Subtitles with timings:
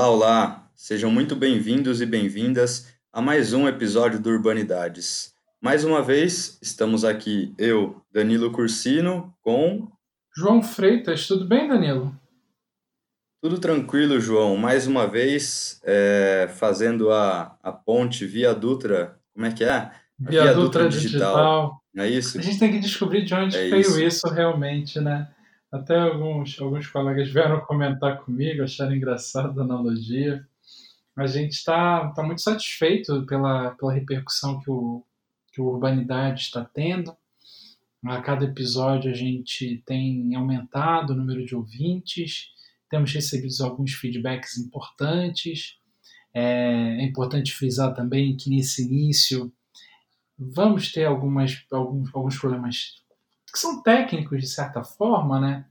[0.00, 0.70] Olá, olá!
[0.74, 5.34] Sejam muito bem-vindos e bem-vindas a mais um episódio do Urbanidades.
[5.60, 9.92] Mais uma vez, estamos aqui eu, Danilo Cursino, com.
[10.34, 12.18] João Freitas, tudo bem, Danilo?
[13.42, 14.56] Tudo tranquilo, João.
[14.56, 19.20] Mais uma vez, é, fazendo a, a ponte via Dutra.
[19.34, 19.90] Como é que é?
[20.18, 21.28] Via, via Dutra, Dutra digital.
[21.28, 21.82] digital.
[21.98, 22.38] É isso?
[22.38, 24.00] A gente tem que descobrir de onde é veio isso.
[24.00, 25.28] isso realmente, né?
[25.72, 30.44] Até alguns, alguns colegas vieram comentar comigo, acharam engraçada a analogia.
[31.16, 35.04] A gente está tá muito satisfeito pela, pela repercussão que o,
[35.52, 37.16] que o Urbanidade está tendo.
[38.04, 42.50] A cada episódio a gente tem aumentado o número de ouvintes
[42.90, 45.78] temos recebido alguns feedbacks importantes.
[46.34, 46.42] É,
[47.00, 49.52] é, importante frisar também que nesse início
[50.36, 52.99] vamos ter algumas, alguns, alguns problemas
[53.50, 55.66] que são técnicos de certa forma, né?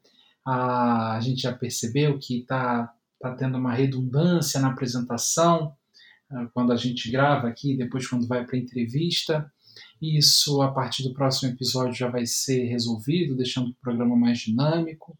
[0.45, 5.75] A, gente já percebeu que está tá tendo uma redundância na apresentação
[6.31, 9.51] ah, quando a gente grava aqui, depois quando vai para a entrevista.
[10.01, 15.17] Isso, a partir do próximo episódio, já vai ser resolvido, deixando o programa mais dinâmico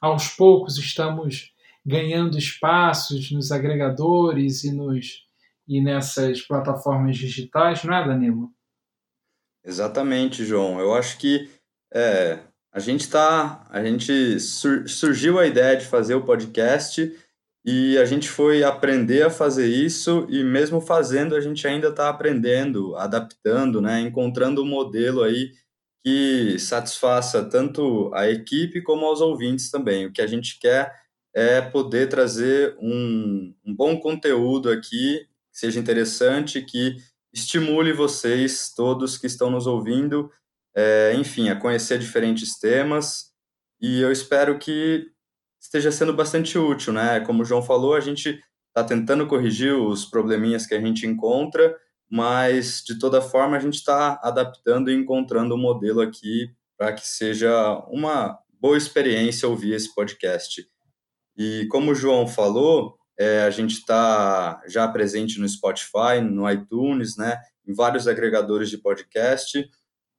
[0.00, 1.52] aos poucos estamos
[1.84, 5.24] ganhando espaços nos agregadores e, nos,
[5.66, 8.52] e nessas plataformas digitais, não é, Danilo?
[9.64, 10.78] Exatamente, João.
[10.78, 11.48] Eu acho que
[11.92, 12.40] é,
[12.72, 17.12] a gente está, a gente sur, surgiu a ideia de fazer o podcast
[17.64, 22.08] e a gente foi aprender a fazer isso e mesmo fazendo a gente ainda está
[22.08, 25.50] aprendendo, adaptando, né, encontrando um modelo aí
[26.04, 30.06] que satisfaça tanto a equipe como aos ouvintes também.
[30.06, 30.94] O que a gente quer
[31.34, 36.96] é poder trazer um, um bom conteúdo aqui, que seja interessante, que
[37.32, 40.30] estimule vocês todos que estão nos ouvindo,
[40.76, 43.32] é, enfim, a conhecer diferentes temas.
[43.80, 45.06] E eu espero que
[45.60, 47.20] esteja sendo bastante útil, né?
[47.20, 51.76] Como o João falou, a gente está tentando corrigir os probleminhas que a gente encontra
[52.10, 57.06] mas de toda forma a gente está adaptando e encontrando um modelo aqui para que
[57.06, 57.52] seja
[57.88, 60.66] uma boa experiência ouvir esse podcast.
[61.36, 67.16] E como o João falou, é, a gente está já presente no Spotify, no iTunes,
[67.16, 69.68] né, em vários agregadores de podcast.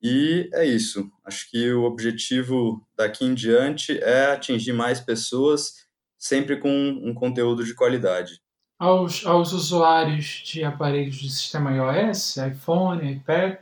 [0.01, 1.11] E é isso.
[1.25, 5.73] Acho que o objetivo daqui em diante é atingir mais pessoas,
[6.17, 8.39] sempre com um conteúdo de qualidade
[8.79, 13.57] aos, aos usuários de aparelhos de sistema iOS, iPhone, iPad,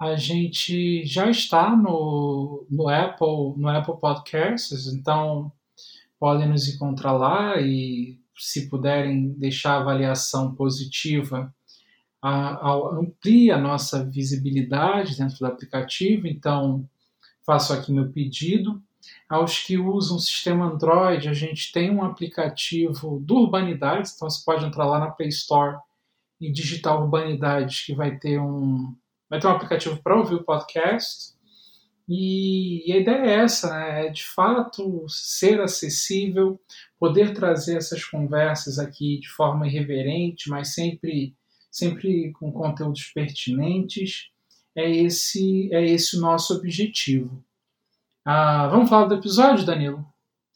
[0.00, 5.52] a gente já está no, no Apple no Apple Podcasts, então
[6.18, 11.54] podem nos encontrar lá e se puderem deixar avaliação positiva,
[12.22, 16.26] a, a, amplia a nossa visibilidade dentro do aplicativo.
[16.26, 16.88] Então
[17.44, 18.82] faço aqui meu pedido
[19.28, 24.44] aos que usam o sistema Android, a gente tem um aplicativo do Urbanidades, então você
[24.44, 25.78] pode entrar lá na Play Store
[26.40, 28.94] e digitar Urbanidades, que vai ter um,
[29.28, 31.34] vai ter um aplicativo para ouvir o podcast.
[32.08, 34.06] E, a ideia é essa, né?
[34.06, 36.60] é de fato ser acessível,
[37.00, 41.34] poder trazer essas conversas aqui de forma irreverente, mas sempre,
[41.76, 44.28] sempre com conteúdos pertinentes.
[44.74, 47.42] É esse, é esse o nosso objetivo.
[48.24, 50.04] Ah, vamos falar do episódio, Danilo?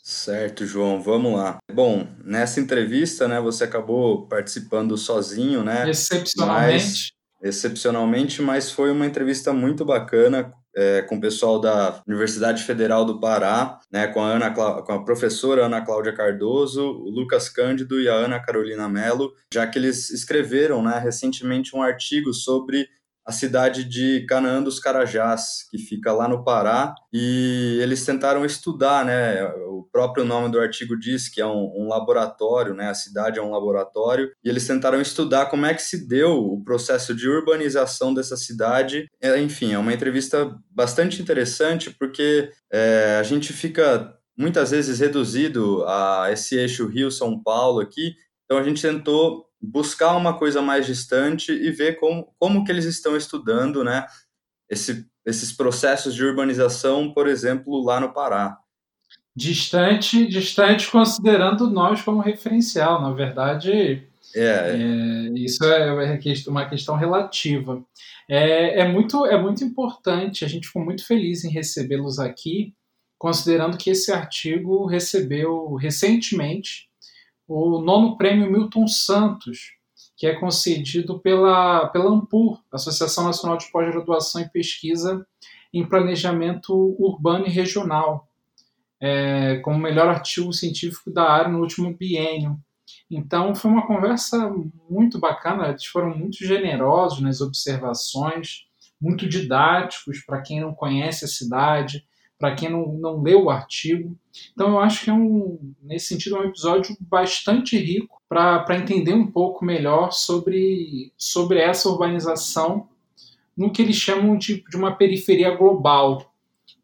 [0.02, 1.58] Certo, João, vamos lá.
[1.72, 5.88] Bom, nessa entrevista, né, você acabou participando sozinho, né?
[5.88, 6.74] Excepcionalmente.
[6.74, 13.04] Mas, excepcionalmente, mas foi uma entrevista muito bacana é, com o pessoal da Universidade Federal
[13.04, 18.00] do Pará, né, com a, Ana, com a professora Ana Cláudia Cardoso, o Lucas Cândido
[18.00, 22.88] e a Ana Carolina Mello, já que eles escreveram né, recentemente um artigo sobre
[23.26, 29.04] a cidade de Canaã dos Carajás, que fica lá no Pará, e eles tentaram estudar,
[29.04, 29.44] né?
[29.68, 32.88] O próprio nome do artigo diz que é um, um, laboratório, né?
[32.88, 36.64] A cidade é um laboratório, e eles tentaram estudar como é que se deu o
[36.64, 39.06] processo de urbanização dessa cidade.
[39.20, 45.84] É, enfim, é uma entrevista bastante interessante porque é, a gente fica muitas vezes reduzido
[45.86, 51.52] a esse eixo Rio-São Paulo aqui, então a gente tentou buscar uma coisa mais distante
[51.52, 54.06] e ver como, como que eles estão estudando, né,
[54.68, 58.58] esse, esses processos de urbanização, por exemplo, lá no Pará.
[59.36, 64.02] Distante, distante considerando nós como referencial, na verdade,
[64.34, 64.44] é.
[64.44, 67.82] é isso é, é uma questão relativa.
[68.28, 72.74] É, é, muito, é muito importante, a gente ficou muito feliz em recebê-los aqui,
[73.18, 76.89] considerando que esse artigo recebeu recentemente
[77.52, 79.72] o nono prêmio Milton Santos,
[80.16, 85.26] que é concedido pela, pela ANPUR, Associação Nacional de Pós-Graduação e Pesquisa
[85.74, 88.28] em Planejamento Urbano e Regional,
[89.00, 92.56] é, como melhor artigo científico da área no último biênio.
[93.10, 94.48] Então foi uma conversa
[94.88, 98.66] muito bacana, eles foram muito generosos nas observações,
[99.00, 102.06] muito didáticos para quem não conhece a cidade,
[102.40, 104.16] para quem não, não leu o artigo.
[104.52, 109.12] Então eu acho que é um, nesse sentido, é um episódio bastante rico para entender
[109.12, 112.88] um pouco melhor sobre, sobre essa urbanização
[113.54, 116.32] no que eles chamam de, de uma periferia global.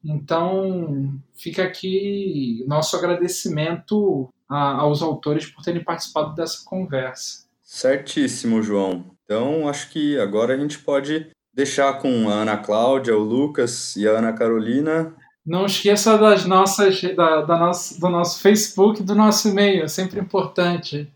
[0.05, 7.47] Então fica aqui nosso agradecimento a, aos autores por terem participado dessa conversa.
[7.63, 9.07] Certíssimo, João.
[9.25, 14.07] Então acho que agora a gente pode deixar com a Ana Cláudia, o Lucas e
[14.07, 15.17] a Ana Carolina.
[15.47, 20.19] Não esqueça das nossas, da, da nosso, do nosso Facebook do nosso e-mail, é sempre
[20.19, 21.09] importante.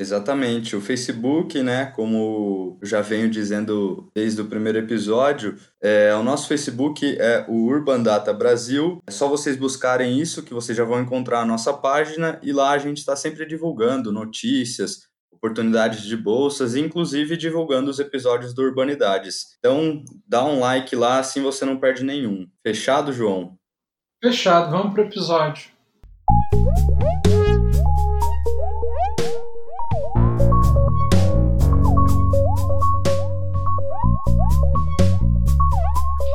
[0.00, 0.74] Exatamente.
[0.74, 7.18] O Facebook, né, como já venho dizendo desde o primeiro episódio, é, o nosso Facebook
[7.20, 9.02] é o Urban Data Brasil.
[9.06, 12.70] É só vocês buscarem isso que vocês já vão encontrar a nossa página e lá
[12.70, 19.54] a gente está sempre divulgando notícias, oportunidades de bolsas, inclusive divulgando os episódios do Urbanidades.
[19.58, 22.46] Então, dá um like lá, assim você não perde nenhum.
[22.66, 23.54] Fechado, João?
[24.24, 25.68] Fechado, vamos pro episódio.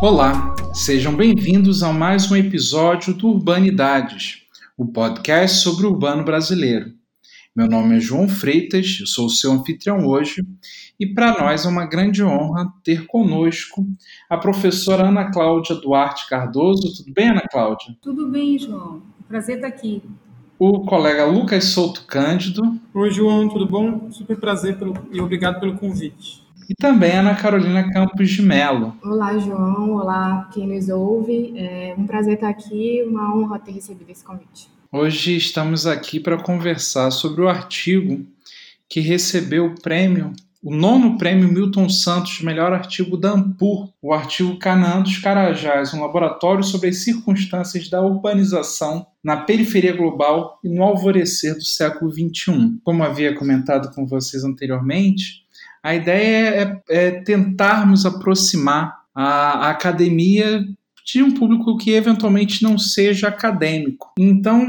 [0.02, 4.42] Olá, sejam bem-vindos a mais um episódio do Urbanidades,
[4.78, 6.92] o podcast sobre o urbano brasileiro.
[7.56, 10.46] Meu nome é João Freitas, eu sou o seu anfitrião hoje,
[11.00, 13.88] e para nós é uma grande honra ter conosco
[14.30, 16.98] a professora Ana Cláudia Duarte Cardoso.
[16.98, 17.96] Tudo bem, Ana Cláudia?
[18.02, 19.02] Tudo bem, João.
[19.30, 20.04] Prazer estar aqui.
[20.60, 22.80] O colega Lucas Souto Cândido.
[22.94, 24.12] Oi, João, tudo bom?
[24.12, 24.94] Super prazer pelo...
[25.12, 26.45] e obrigado pelo convite.
[26.68, 28.98] E também Ana Carolina Campos de Melo.
[29.04, 29.92] Olá, João.
[29.92, 31.54] Olá, quem nos ouve.
[31.56, 34.68] É um prazer estar aqui, uma honra ter recebido esse convite.
[34.92, 38.26] Hoje estamos aqui para conversar sobre o artigo
[38.90, 40.34] que recebeu o prêmio,
[40.64, 45.94] o nono prêmio Milton Santos de melhor artigo da Ampur, o artigo Canaã dos Carajás,
[45.94, 52.12] um laboratório sobre as circunstâncias da urbanização na periferia global e no alvorecer do século
[52.12, 52.80] XXI.
[52.84, 55.46] Como havia comentado com vocês anteriormente,
[55.86, 60.66] a ideia é, é tentarmos aproximar a, a academia
[61.06, 64.12] de um público que eventualmente não seja acadêmico.
[64.18, 64.64] Então,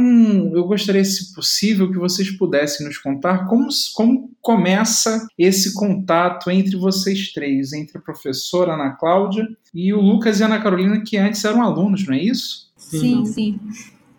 [0.54, 6.76] eu gostaria, se possível, que vocês pudessem nos contar como, como começa esse contato entre
[6.76, 11.16] vocês três, entre a professora Ana Cláudia e o Lucas e a Ana Carolina, que
[11.16, 12.70] antes eram alunos, não é isso?
[12.76, 13.58] Sim, sim.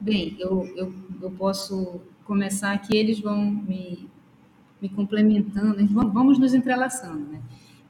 [0.01, 0.91] Bem, eu, eu,
[1.21, 4.09] eu posso começar aqui, eles vão me,
[4.81, 7.41] me complementando, vamos nos entrelaçando, né?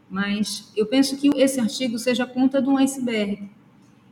[0.09, 3.49] Mas eu penso que esse artigo seja a ponta de um iceberg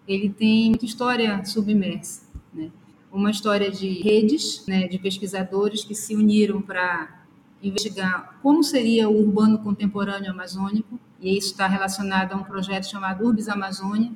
[0.08, 2.70] ele tem muita história submersa, né?
[3.12, 7.24] Uma história de redes, né, de pesquisadores que se uniram para
[7.64, 13.26] investigar como seria o urbano contemporâneo amazônico, e isso está relacionado a um projeto chamado
[13.26, 14.12] Urbis Amazônia.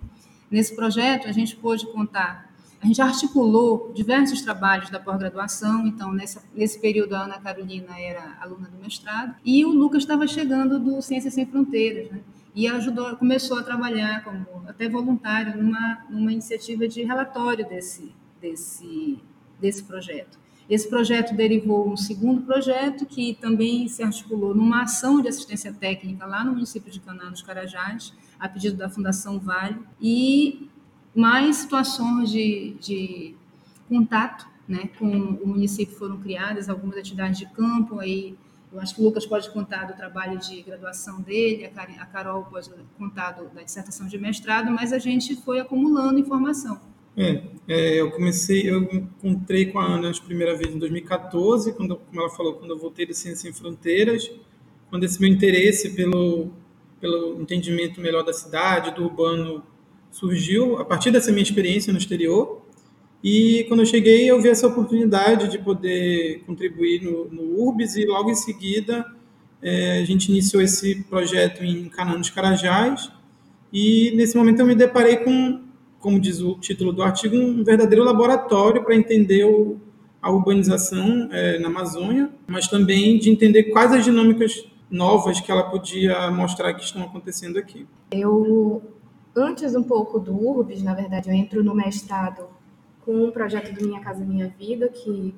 [0.52, 2.49] Nesse projeto, a gente pôde contar,
[2.82, 8.38] a gente articulou diversos trabalhos da pós-graduação, então, nessa, nesse período, a Ana Carolina era
[8.40, 12.22] aluna do mestrado, e o Lucas estava chegando do Ciências Sem Fronteiras, né?
[12.56, 19.20] e ajudou, começou a trabalhar como até voluntário numa, numa iniciativa de relatório desse, desse,
[19.60, 20.40] desse projeto.
[20.70, 26.26] Esse projeto derivou um segundo projeto que também se articulou numa ação de assistência técnica
[26.26, 30.70] lá no município de Canaã dos Carajás, a pedido da Fundação Vale, e
[31.16, 33.36] mais situações de, de
[33.88, 38.36] contato né, com o município foram criadas, algumas atividades de campo, aí
[38.72, 42.70] eu acho que o Lucas pode contar do trabalho de graduação dele, a Carol pode
[42.98, 46.80] contar da dissertação de mestrado, mas a gente foi acumulando informação.
[47.18, 51.96] É, é, eu comecei, eu encontrei com a Ana a primeira vez em 2014, quando,
[51.98, 54.32] como ela falou, quando eu voltei de Ciência Sem Fronteiras,
[54.90, 56.52] quando esse meu interesse pelo,
[57.02, 59.64] pelo entendimento melhor da cidade, do urbano,
[60.12, 62.62] surgiu a partir dessa minha experiência no exterior.
[63.24, 68.06] E quando eu cheguei, eu vi essa oportunidade de poder contribuir no, no URBS e
[68.06, 69.06] logo em seguida
[69.62, 73.12] é, a gente iniciou esse projeto em Canaã dos Carajás.
[73.72, 75.62] E nesse momento eu me deparei com,
[76.00, 79.78] como diz o título do artigo, um verdadeiro laboratório para entender o,
[80.22, 85.70] a urbanização é, na Amazônia, mas também de entender quais as dinâmicas novas que ela
[85.70, 87.86] podia mostrar que estão acontecendo aqui.
[88.12, 88.82] Eu,
[89.36, 92.48] antes um pouco do URBS, na verdade, eu entro no mestrado
[93.06, 95.36] com um projeto do Minha Casa Minha Vida, que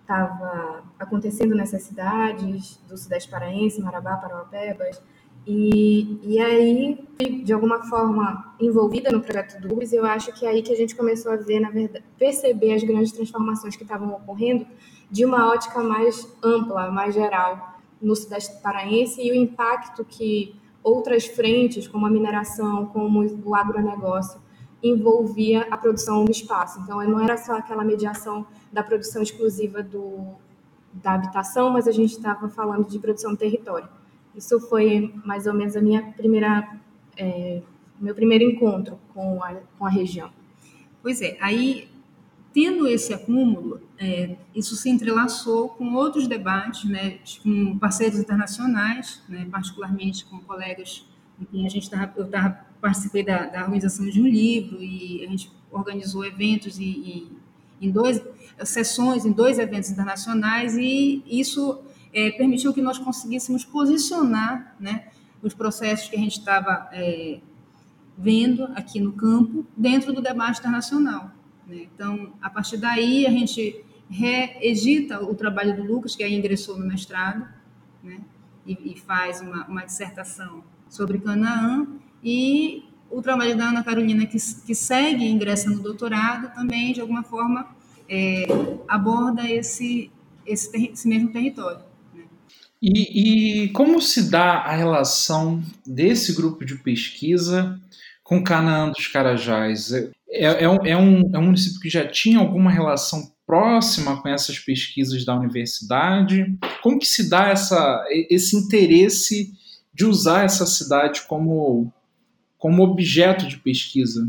[0.00, 5.00] estava acontecendo nessas cidades do Sudeste Paraense, Marabá, Parauapebas,
[5.46, 6.98] e, e aí,
[7.44, 10.76] de alguma forma, envolvida no projeto do UBS, eu acho que é aí que a
[10.76, 14.66] gente começou a ver, na verdade, perceber as grandes transformações que estavam ocorrendo
[15.10, 21.26] de uma ótica mais ampla, mais geral, no Sudeste Paraense e o impacto que outras
[21.26, 24.38] frentes, como a mineração, como o agronegócio,
[24.82, 26.78] envolvia a produção do espaço.
[26.80, 30.34] Então, não era só aquela mediação da produção exclusiva do,
[30.92, 33.88] da habitação, mas a gente estava falando de produção do território.
[34.36, 36.68] Isso foi mais ou menos a minha primeira,
[37.16, 37.62] é,
[37.98, 40.28] meu primeiro encontro com a, com a região.
[41.02, 41.88] Pois é, aí
[42.54, 49.44] tendo esse acúmulo, é, isso se entrelaçou com outros debates, né, com parceiros internacionais, né,
[49.50, 51.04] particularmente com colegas
[51.36, 55.24] com quem a gente tava, eu tava, participei da, da organização de um livro e
[55.24, 57.32] a gente organizou eventos e, e
[57.80, 58.22] em dois
[58.64, 61.82] sessões em dois eventos internacionais e isso
[62.12, 65.08] é, permitiu que nós conseguíssemos posicionar né,
[65.42, 67.40] os processos que a gente estava é,
[68.16, 71.32] vendo aqui no campo dentro do debate internacional.
[71.66, 71.86] Né?
[71.94, 76.86] Então, a partir daí, a gente reedita o trabalho do Lucas, que aí ingressou no
[76.86, 77.48] mestrado,
[78.02, 78.20] né?
[78.66, 81.86] e, e, faz uma, uma dissertação sobre Canaã,
[82.22, 87.22] e o trabalho da Ana Carolina, que, que segue ingressa no doutorado, também, de alguma
[87.22, 87.68] forma,
[88.08, 88.46] é,
[88.88, 90.10] aborda esse,
[90.46, 91.80] esse, esse mesmo território.
[92.86, 97.80] E, e, como se dá a relação desse grupo de pesquisa
[98.22, 99.90] com Canaã dos Carajás?
[100.36, 104.28] É, é, um, é, um, é um município que já tinha alguma relação próxima com
[104.28, 106.58] essas pesquisas da universidade?
[106.82, 109.52] Como que se dá essa, esse interesse
[109.92, 111.92] de usar essa cidade como,
[112.58, 114.28] como objeto de pesquisa?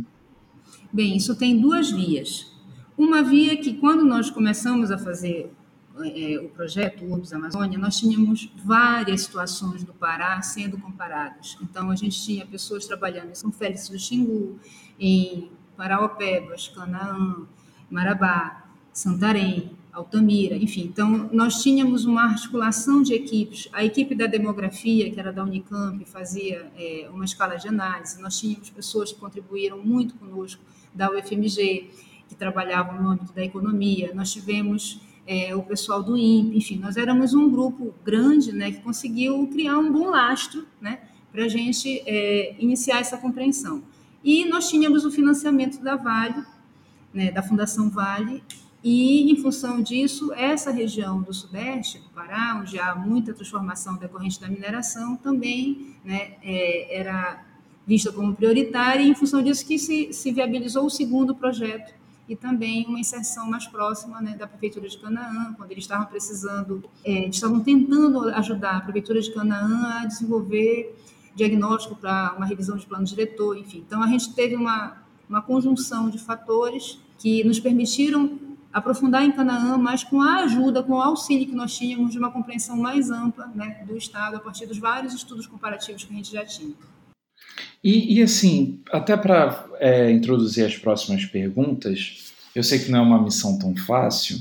[0.93, 2.53] Bem, isso tem duas vias.
[2.95, 5.51] Uma via que, quando nós começamos a fazer
[6.03, 11.57] é, o projeto Urbs Amazônia, nós tínhamos várias situações do Pará sendo comparadas.
[11.61, 14.59] Então, a gente tinha pessoas trabalhando em São Félix do Xingu,
[14.99, 17.45] em Paraopebas, Canaã,
[17.89, 20.83] Marabá, Santarém, Altamira, enfim.
[20.83, 23.69] Então, nós tínhamos uma articulação de equipes.
[23.71, 28.21] A equipe da demografia, que era da Unicamp, fazia é, uma escala de análise.
[28.21, 30.61] Nós tínhamos pessoas que contribuíram muito conosco
[30.93, 31.89] da UFMG,
[32.27, 34.11] que trabalhavam no âmbito da economia.
[34.13, 38.81] Nós tivemos é, o pessoal do INPE, enfim, nós éramos um grupo grande, né, que
[38.81, 40.99] conseguiu criar um bom lastro, né,
[41.31, 43.83] para a gente é, iniciar essa compreensão.
[44.25, 46.43] E nós tínhamos o financiamento da Vale,
[47.13, 48.43] né, da Fundação Vale,
[48.83, 54.41] e em função disso, essa região do Sudeste, do Pará, onde há muita transformação decorrente
[54.41, 57.45] da mineração, também né, é, era
[57.85, 61.93] vista como prioritária, e em função disso que se, se viabilizou o segundo projeto,
[62.27, 66.83] e também uma inserção mais próxima né, da Prefeitura de Canaã, quando eles estavam precisando,
[67.03, 70.95] é, estavam tentando ajudar a Prefeitura de Canaã a desenvolver
[71.35, 73.83] diagnóstico para uma revisão de plano diretor, enfim.
[73.85, 74.97] Então, a gente teve uma,
[75.29, 78.39] uma conjunção de fatores que nos permitiram
[78.75, 82.29] aprofundar em Canaã, mas com a ajuda, com o auxílio que nós tínhamos de uma
[82.29, 86.31] compreensão mais ampla né, do Estado, a partir dos vários estudos comparativos que a gente
[86.31, 86.73] já tinha.
[87.81, 93.01] E, e assim, até para é, introduzir as próximas perguntas, eu sei que não é
[93.01, 94.37] uma missão tão fácil,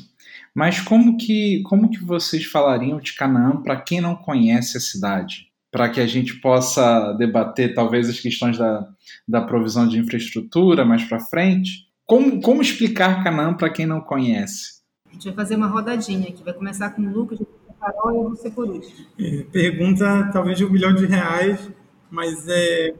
[0.52, 5.48] mas como que, como que vocês falariam de Canaã para quem não conhece a cidade?
[5.74, 8.88] Para que a gente possa debater talvez as questões da,
[9.26, 11.88] da provisão de infraestrutura mais para frente.
[12.06, 14.80] Como, como explicar Canaã para quem não conhece?
[15.10, 16.44] A gente vai fazer uma rodadinha aqui.
[16.44, 19.04] Vai começar com o Lucas, a Carol e você por último.
[19.18, 21.68] É, pergunta talvez de um milhão de reais,
[22.08, 22.94] mas é,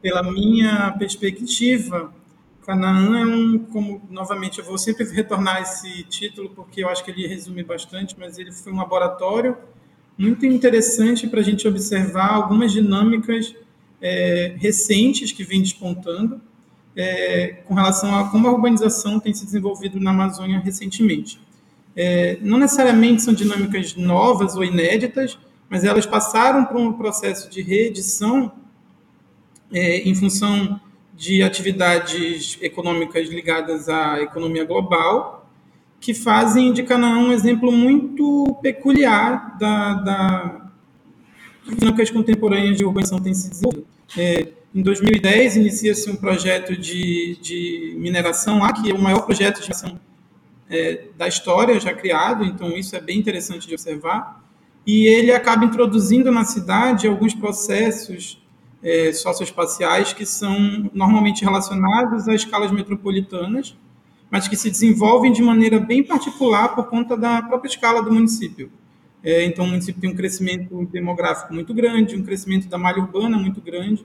[0.00, 2.14] pela minha perspectiva,
[2.64, 7.10] Canaã é um, como novamente eu vou sempre retornar esse título porque eu acho que
[7.10, 9.58] ele resume bastante, mas ele foi um laboratório
[10.16, 13.54] muito interessante para a gente observar algumas dinâmicas
[14.00, 16.40] é, recentes que vêm despontando
[16.96, 21.40] é, com relação a como a urbanização tem se desenvolvido na Amazônia recentemente.
[21.96, 27.62] É, não necessariamente são dinâmicas novas ou inéditas, mas elas passaram por um processo de
[27.62, 28.52] reedição
[29.72, 30.80] é, em função
[31.16, 35.43] de atividades econômicas ligadas à economia global,
[36.04, 40.70] que fazem de Canaã um exemplo muito peculiar da, da
[41.66, 43.86] dinâmicas contemporâneas de urbanização tem se desenvolvido.
[44.14, 49.54] É, em 2010, inicia-se um projeto de, de mineração lá, que é o maior projeto
[49.54, 49.98] de mineração
[50.68, 54.44] é, da história já criado, então isso é bem interessante de observar.
[54.86, 58.38] e ele acaba introduzindo na cidade alguns processos
[58.82, 63.74] é, socioespaciais que são normalmente relacionados a escalas metropolitanas,
[64.34, 68.68] mas que se desenvolvem de maneira bem particular por conta da própria escala do município.
[69.22, 73.38] É, então, o município tem um crescimento demográfico muito grande, um crescimento da malha urbana
[73.38, 74.04] muito grande,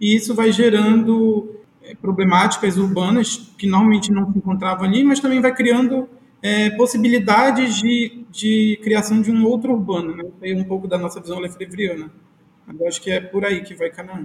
[0.00, 5.42] e isso vai gerando é, problemáticas urbanas que normalmente não se encontravam ali, mas também
[5.42, 6.08] vai criando
[6.40, 10.24] é, possibilidades de, de criação de um outro urbano, né?
[10.54, 12.10] Um pouco da nossa visão lefebvriana.
[12.80, 14.24] Eu acho que é por aí que vai Canaã.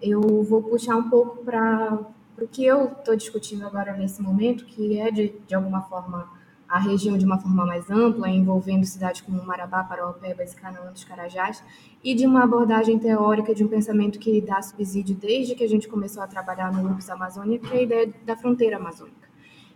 [0.00, 4.98] Eu vou puxar um pouco para o que eu estou discutindo agora nesse momento, que
[4.98, 6.28] é, de, de alguma forma,
[6.68, 11.04] a região de uma forma mais ampla, envolvendo cidades como Marabá, Paraupebas e Canaã dos
[11.04, 11.62] Carajás,
[12.02, 15.88] e de uma abordagem teórica de um pensamento que dá subsídio desde que a gente
[15.88, 19.28] começou a trabalhar no URBS Amazônia, que é a ideia da fronteira amazônica.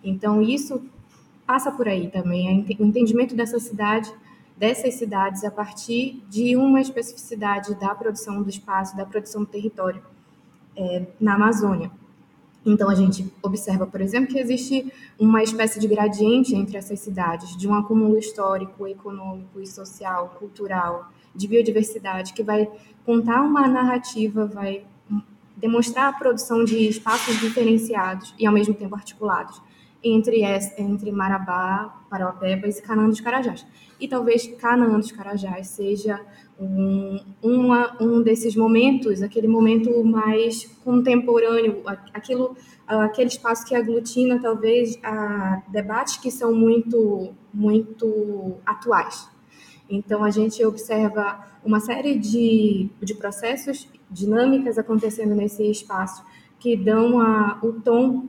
[0.03, 0.83] Então, isso
[1.47, 4.13] passa por aí também, o entendimento dessa cidade,
[4.57, 10.03] dessas cidades a partir de uma especificidade da produção do espaço, da produção do território
[10.77, 11.91] é, na Amazônia.
[12.65, 17.57] Então, a gente observa, por exemplo, que existe uma espécie de gradiente entre essas cidades,
[17.57, 22.69] de um acúmulo histórico, econômico e social, cultural, de biodiversidade, que vai
[23.05, 24.85] contar uma narrativa, vai
[25.57, 29.61] demonstrar a produção de espaços diferenciados e, ao mesmo tempo, articulados
[30.03, 30.43] entre,
[30.79, 33.67] entre Marabá, Parauapebas e Canaã dos Carajás.
[33.99, 36.21] E talvez Canaã dos Carajás seja
[36.61, 42.55] um, uma, um desses momentos, aquele momento mais contemporâneo, aquilo,
[42.87, 49.27] aquele espaço que aglutina talvez a debates que são muito, muito atuais.
[49.89, 56.23] Então a gente observa uma série de, de processos, dinâmicas acontecendo nesse espaço
[56.59, 58.29] que dão a, o tom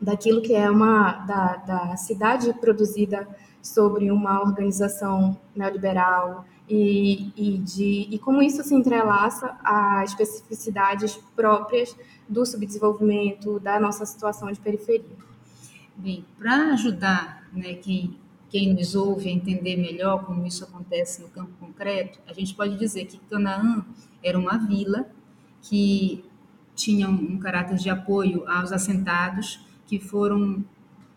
[0.00, 3.28] daquilo que é uma da, da cidade produzida
[3.60, 11.96] sobre uma organização neoliberal e, e, de, e como isso se entrelaça a especificidades próprias
[12.28, 15.16] do subdesenvolvimento, da nossa situação de periferia.
[15.96, 18.16] Bem, para ajudar né, quem,
[18.48, 22.78] quem nos ouve a entender melhor como isso acontece no campo concreto, a gente pode
[22.78, 23.84] dizer que Canaã
[24.22, 25.10] era uma vila
[25.62, 26.24] que
[26.76, 30.64] tinha um, um caráter de apoio aos assentados, que foram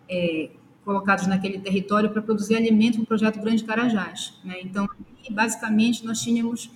[0.09, 0.49] é,
[0.83, 4.33] colocados naquele território para produzir alimento para o projeto Grande Carajás.
[4.43, 4.57] Né?
[4.63, 4.87] Então,
[5.31, 6.69] basicamente, nós tínhamos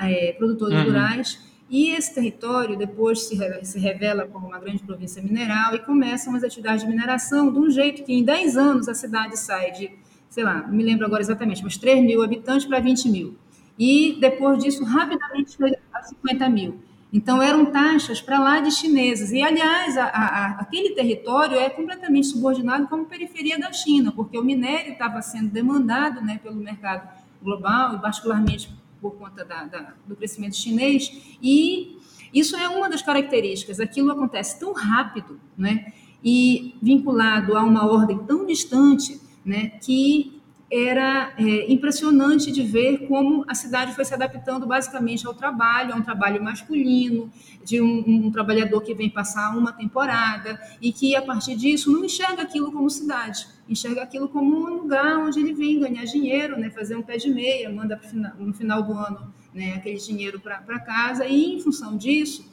[0.00, 0.84] é, produtores uhum.
[0.84, 6.34] rurais e esse território depois se, se revela como uma grande província mineral e começam
[6.34, 9.90] as atividades de mineração de um jeito que em 10 anos a cidade sai de,
[10.28, 13.36] sei lá, não me lembro agora exatamente, mas 3 mil habitantes para 20 mil.
[13.78, 16.80] E depois disso, rapidamente foi a 50 mil.
[17.16, 19.32] Então, eram taxas para lá de chineses.
[19.32, 24.44] E, aliás, a, a, aquele território é completamente subordinado como periferia da China, porque o
[24.44, 27.08] minério estava sendo demandado né, pelo mercado
[27.42, 28.68] global, e particularmente
[29.00, 31.10] por conta da, da, do crescimento chinês.
[31.42, 31.98] E
[32.34, 33.80] isso é uma das características.
[33.80, 40.35] Aquilo acontece tão rápido né, e vinculado a uma ordem tão distante né, que
[40.70, 45.96] era é, impressionante de ver como a cidade foi se adaptando basicamente ao trabalho, a
[45.96, 47.30] um trabalho masculino,
[47.64, 52.04] de um, um, trabalhador que vem passar uma temporada e que, a partir disso, não
[52.04, 56.70] enxerga aquilo como cidade, enxerga aquilo como um lugar onde ele vem ganhar dinheiro, né,
[56.70, 60.80] fazer um pé de meia, manda final, no final do ano né, aquele dinheiro para
[60.80, 62.44] casa, e, em função disso,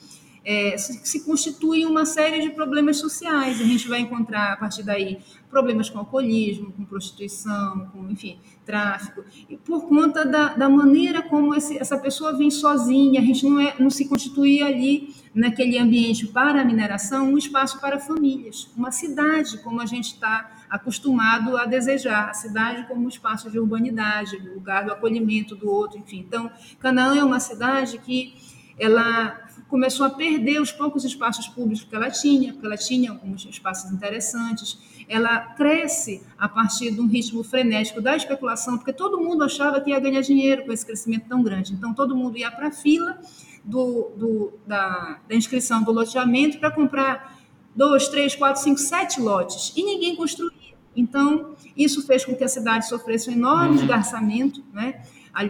[0.46, 3.62] é, se, se constitui uma série de problemas sociais.
[3.62, 9.24] A gente vai encontrar, a partir daí, problemas com alcoolismo, com prostituição, com, enfim, tráfico,
[9.50, 13.60] e por conta da, da maneira como esse, essa pessoa vem sozinha, a gente não,
[13.60, 18.92] é, não se constitui ali, naquele ambiente para a mineração, um espaço para famílias, uma
[18.92, 24.38] cidade, como a gente está acostumado a desejar, a cidade como um espaço de urbanidade,
[24.38, 26.20] lugar do acolhimento do outro, enfim.
[26.20, 28.34] Então, Canaã é uma cidade que
[28.80, 33.46] ela começou a perder os poucos espaços públicos que ela tinha, porque ela tinha alguns
[33.46, 34.78] espaços interessantes.
[35.10, 39.90] Ela cresce a partir de um ritmo frenético da especulação, porque todo mundo achava que
[39.90, 41.74] ia ganhar dinheiro com esse crescimento tão grande.
[41.74, 43.20] Então, todo mundo ia para a fila
[43.64, 47.40] do, do, da, da inscrição do loteamento para comprar
[47.76, 50.74] dois, três, quatro, cinco, sete lotes, e ninguém construía.
[50.96, 53.82] Então, isso fez com que a cidade sofresse um enorme uhum.
[53.82, 55.02] esgarçamento, né?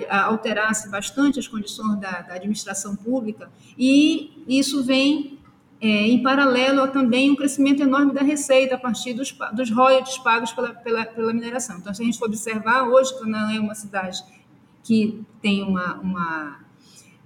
[0.10, 5.39] Alterasse bastante as condições da, da administração pública, e isso vem
[5.84, 10.17] é, em paralelo a também um crescimento enorme da receita a partir dos, dos royalties
[10.19, 11.78] pagos pela, pela, pela, mineração.
[11.78, 14.24] Então, se a gente for observar, hoje Canaã é uma cidade
[14.82, 16.60] que tem uma, uma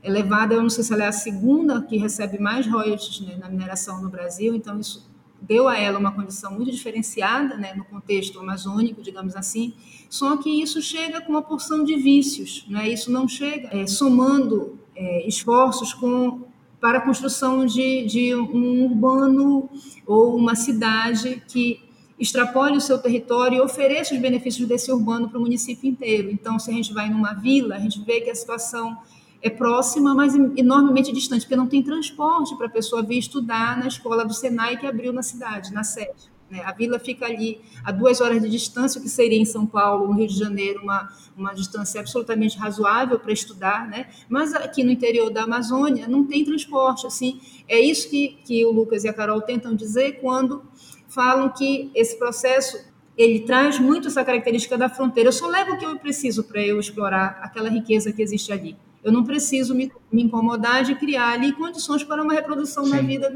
[0.04, 3.48] elevada, eu não sei se ela é a segunda que recebe mais royalties né, na
[3.48, 5.08] mineração no Brasil, então isso
[5.40, 9.76] deu a ela uma condição muito diferenciada, né, no contexto amazônico, digamos assim,
[10.10, 14.80] só que isso chega com uma porção de vícios, né, isso não chega é, somando
[14.96, 16.42] é, esforços com,
[16.80, 19.70] para a construção de, de um urbano
[20.06, 21.82] ou uma cidade que
[22.20, 26.32] extrapole o seu território e ofereça os benefícios desse urbano para o município inteiro.
[26.32, 28.98] Então, se a gente vai numa vila, a gente vê que a situação
[29.42, 33.88] é próxima, mas enormemente distante, porque não tem transporte para a pessoa vir estudar na
[33.88, 36.37] escola do Senai que abriu na cidade, na sede.
[36.50, 36.62] Né?
[36.64, 40.08] A vila fica ali a duas horas de distância, o que seria em São Paulo,
[40.08, 44.08] no Rio de Janeiro, uma, uma distância absolutamente razoável para estudar, né?
[44.30, 47.06] mas aqui no interior da Amazônia não tem transporte.
[47.06, 50.64] Assim, é isso que, que o Lucas e a Carol tentam dizer quando
[51.08, 52.78] falam que esse processo
[53.18, 55.30] ele traz muito essa característica da fronteira.
[55.30, 58.78] Eu só levo o que eu preciso para eu explorar aquela riqueza que existe ali.
[59.04, 62.92] Eu não preciso me, me incomodar de criar ali condições para uma reprodução Sim.
[62.92, 63.34] da vida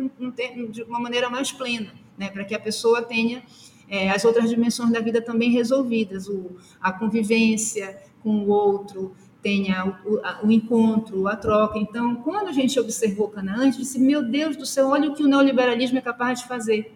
[0.70, 2.30] de uma maneira mais plena, né?
[2.30, 3.42] para que a pessoa tenha
[3.90, 10.00] é, as outras dimensões da vida também resolvidas, o, a convivência com o outro, tenha
[10.06, 11.80] o, a, o, encontro, a troca.
[11.80, 15.16] Então, quando a gente observou Canaã, a gente disse, meu Deus do céu, olha o
[15.16, 16.96] que o neoliberalismo é capaz de fazer.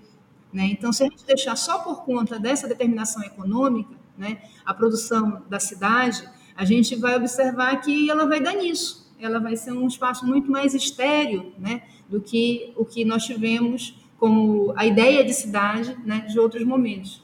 [0.53, 0.67] Né?
[0.67, 5.59] Então, se a gente deixar só por conta dessa determinação econômica, né, a produção da
[5.59, 6.23] cidade,
[6.55, 9.11] a gente vai observar que ela vai dar nisso.
[9.19, 14.04] Ela vai ser um espaço muito mais estéreo né, do que o que nós tivemos
[14.25, 17.21] como a ideia de cidade né, de outros momentos.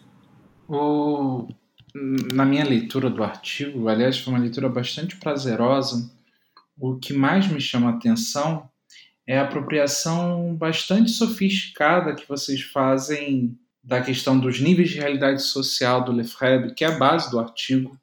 [0.70, 1.48] O,
[2.32, 6.12] na minha leitura do artigo, aliás, foi uma leitura bastante prazerosa,
[6.80, 8.70] o que mais me chama a atenção
[9.26, 16.04] é a apropriação bastante sofisticada que vocês fazem da questão dos níveis de realidade social
[16.04, 17.98] do Lefebvre, que é a base do artigo,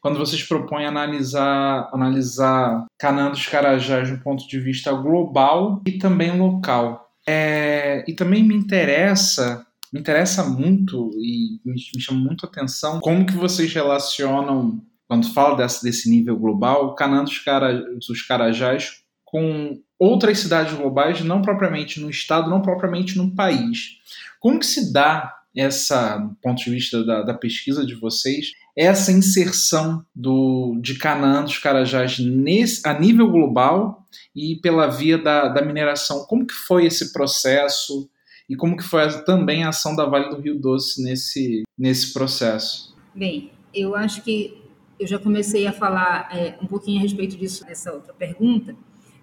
[0.00, 6.38] quando vocês propõem analisar, analisar Canaã dos Carajás do ponto de vista global e também
[6.38, 7.03] local.
[7.26, 13.00] É, e também me interessa, me interessa muito e me, me chama muito a atenção
[13.00, 19.02] como que vocês relacionam, quando fala desse, desse nível global, Canaã dos, Cara, dos Carajás
[19.24, 23.98] com outras cidades globais, não propriamente no estado, não propriamente no país.
[24.38, 29.12] Como que se dá essa, do ponto de vista da, da pesquisa de vocês, essa
[29.12, 35.62] inserção do, de Canaã dos Carajás nesse, a nível global e pela via da, da
[35.62, 36.24] mineração.
[36.26, 38.08] Como que foi esse processo
[38.48, 42.94] e como que foi também a ação da Vale do Rio Doce nesse, nesse processo?
[43.14, 44.60] Bem, eu acho que
[44.98, 48.76] eu já comecei a falar é, um pouquinho a respeito disso nessa outra pergunta,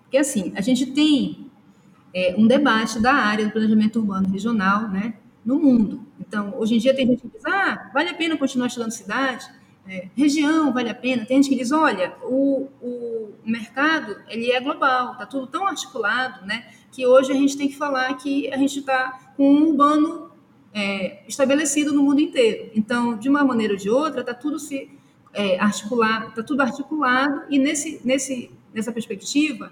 [0.04, 1.50] porque assim, a gente tem
[2.14, 5.14] é, um debate da área do planejamento urbano regional, né,
[5.46, 6.06] no mundo.
[6.32, 9.46] Então, hoje em dia tem gente que diz, ah, vale a pena continuar estudando cidade,
[9.86, 11.26] é, região vale a pena.
[11.26, 16.46] Tem gente que diz, olha, o, o mercado ele é global, está tudo tão articulado,
[16.46, 20.32] né, que hoje a gente tem que falar que a gente está com um urbano
[20.74, 22.72] é, estabelecido no mundo inteiro.
[22.74, 24.90] Então, de uma maneira ou de outra, está tudo se
[25.34, 29.70] é, articulado, está tudo articulado e nesse, nesse, nessa perspectiva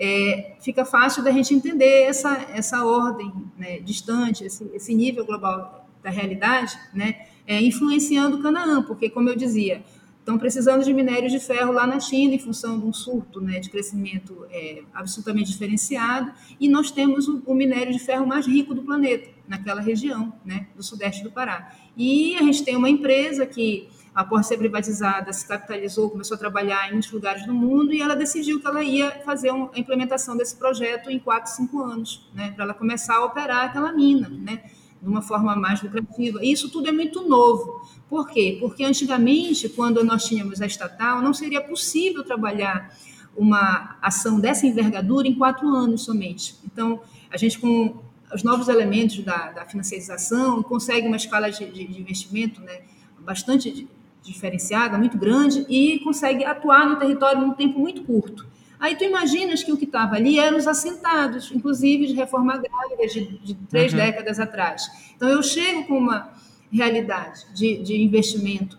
[0.00, 5.81] é, fica fácil da gente entender essa, essa ordem né, distante, esse, esse, nível global
[6.02, 9.82] da realidade, né, é, influenciando o Canaã, porque, como eu dizia,
[10.22, 13.58] estão precisando de minérios de ferro lá na China em função de um surto né,
[13.58, 18.72] de crescimento é, absolutamente diferenciado, e nós temos o, o, minério de ferro mais rico
[18.72, 21.74] do planeta, naquela região né, do sudeste do Pará.
[21.96, 26.88] E a gente tem uma empresa que após ser privatizada, se capitalizou, começou a trabalhar
[26.88, 30.56] em muitos lugares do mundo e ela decidiu que ela ia fazer a implementação desse
[30.56, 34.62] projeto em quatro, cinco anos, né, para ela começar a operar aquela mina, né,
[35.02, 36.38] de uma forma mais lucrativa.
[36.42, 37.82] E isso tudo é muito novo.
[38.08, 38.56] Por quê?
[38.60, 42.96] Porque antigamente, quando nós tínhamos a estatal, não seria possível trabalhar
[43.36, 46.54] uma ação dessa envergadura em quatro anos somente.
[46.64, 48.00] Então, a gente com
[48.32, 52.82] os novos elementos da, da financiarização consegue uma escala de, de, de investimento né,
[53.18, 53.88] bastante
[54.22, 58.46] diferenciada, muito grande, e consegue atuar no território num tempo muito curto.
[58.82, 63.06] Aí tu imaginas que o que estava ali eram os assentados, inclusive de reforma agrária
[63.06, 64.00] de, de três uhum.
[64.00, 64.90] décadas atrás.
[65.14, 66.32] Então eu chego com uma
[66.68, 68.76] realidade de, de investimento,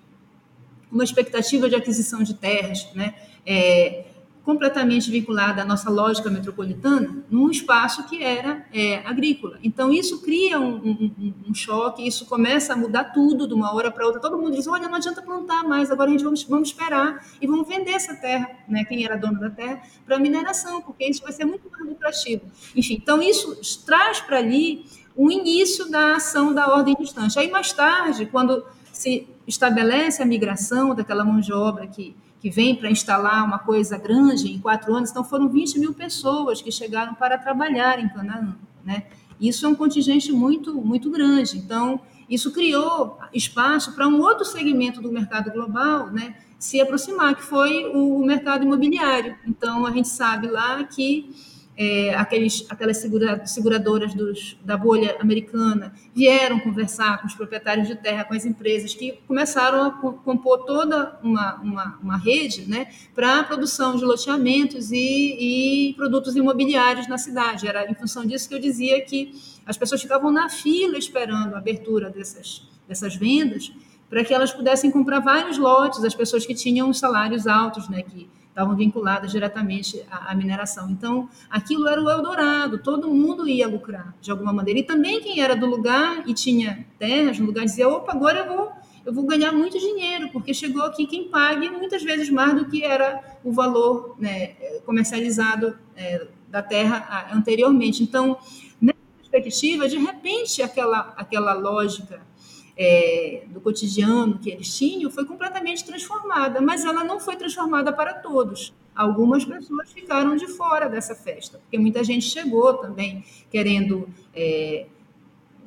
[0.91, 3.13] uma expectativa de aquisição de terras, né?
[3.45, 4.03] É,
[4.43, 9.57] completamente vinculada à nossa lógica metropolitana, num espaço que era é, agrícola.
[9.63, 13.89] Então, isso cria um, um, um, choque, isso começa a mudar tudo de uma hora
[13.89, 14.21] para outra.
[14.21, 17.47] Todo mundo diz: olha, não adianta plantar mais, agora a gente vamos, vamos esperar e
[17.47, 21.31] vamos vender essa terra, né, quem era dono da terra, para mineração, porque isso vai
[21.31, 22.41] ser muito mais lucrativo.
[22.75, 27.39] Enfim, então, isso traz para ali o início da ação da ordem distante.
[27.39, 32.75] Aí, mais tarde, quando se estabelece a migração daquela mão de obra que que vem
[32.75, 35.09] para instalar uma coisa grande em quatro anos.
[35.09, 38.53] Então, foram 20 mil pessoas que chegaram para trabalhar em Canaã.
[38.83, 39.05] Né?
[39.39, 41.57] Isso é um contingente muito, muito grande.
[41.57, 47.43] Então, isso criou espaço para um outro segmento do mercado global né, se aproximar, que
[47.43, 49.37] foi o mercado imobiliário.
[49.47, 51.33] Então, a gente sabe lá que
[51.75, 57.95] é, aqueles, aquelas segura, seguradoras dos, da bolha americana vieram conversar com os proprietários de
[57.95, 63.39] terra, com as empresas, que começaram a compor toda uma, uma, uma rede né, para
[63.39, 67.67] a produção de loteamentos e, e produtos imobiliários na cidade.
[67.67, 69.33] Era em função disso que eu dizia que
[69.65, 73.71] as pessoas ficavam na fila esperando a abertura dessas, dessas vendas
[74.09, 78.29] para que elas pudessem comprar vários lotes, as pessoas que tinham salários altos, né, que
[78.53, 80.87] estavam vinculadas diretamente à, à, mineração.
[80.89, 84.79] Então, aquilo era o Eldorado, todo mundo ia lucrar de alguma maneira.
[84.79, 88.55] E também quem era do lugar e tinha terras no lugar dizia: opa, agora eu
[88.55, 88.71] vou,
[89.07, 92.83] eu vou ganhar muito dinheiro, porque chegou aqui quem pague muitas vezes mais do que
[92.83, 94.49] era o valor né,
[94.85, 98.03] comercializado é, da terra anteriormente.
[98.03, 98.37] Então,
[98.79, 102.21] nessa perspectiva, de repente, aquela, aquela lógica
[102.77, 108.13] é, do cotidiano que eles tinham foi completamente transformada, mas ela não foi transformada para
[108.15, 108.73] todos.
[108.95, 114.85] Algumas pessoas ficaram de fora dessa festa, porque muita gente chegou também querendo é,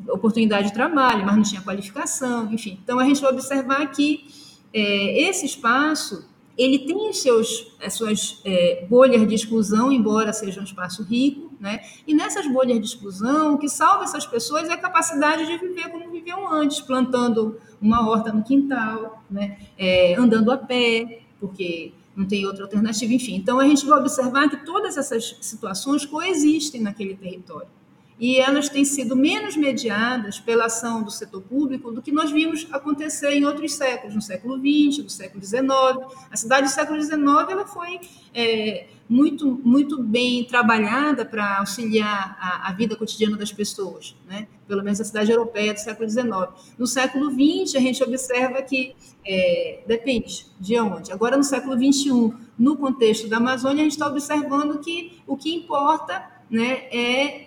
[0.09, 2.79] oportunidade de trabalho, mas não tinha qualificação, enfim.
[2.83, 4.27] Então a gente vai observar que
[4.73, 10.61] é, esse espaço ele tem os seus, as suas é, bolhas de exclusão, embora seja
[10.61, 11.81] um espaço rico, né?
[12.07, 15.90] E nessas bolhas de exclusão, o que salva essas pessoas é a capacidade de viver
[15.90, 19.59] como viviam antes, plantando uma horta no quintal, né?
[19.77, 23.35] É, andando a pé, porque não tem outra alternativa, enfim.
[23.37, 27.69] Então a gente vai observar que todas essas situações coexistem naquele território
[28.18, 32.66] e elas têm sido menos mediadas pela ação do setor público do que nós vimos
[32.72, 35.62] acontecer em outros séculos, no século XX, no século XIX.
[36.31, 38.00] A cidade do século XIX ela foi
[38.35, 44.48] é, muito, muito bem trabalhada para auxiliar a, a, vida cotidiana das pessoas, né?
[44.66, 46.26] pelo menos a cidade europeia do século XIX.
[46.79, 51.12] No século XX, a gente observa que é, depende de onde.
[51.12, 55.55] Agora, no século XXI, no contexto da Amazônia, a gente está observando que o que
[55.55, 57.45] importa né, é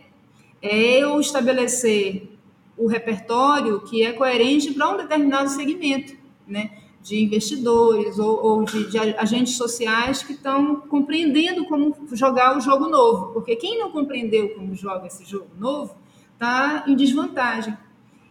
[0.62, 2.30] é eu estabelecer
[2.78, 6.16] o repertório que é coerente para um determinado segmento,
[6.48, 6.72] né?
[7.02, 12.88] de investidores ou, ou de, de, agentes sociais que estão compreendendo como jogar o jogo
[12.88, 15.96] novo, porque quem não compreendeu como joga esse jogo novo
[16.34, 17.78] está em desvantagem.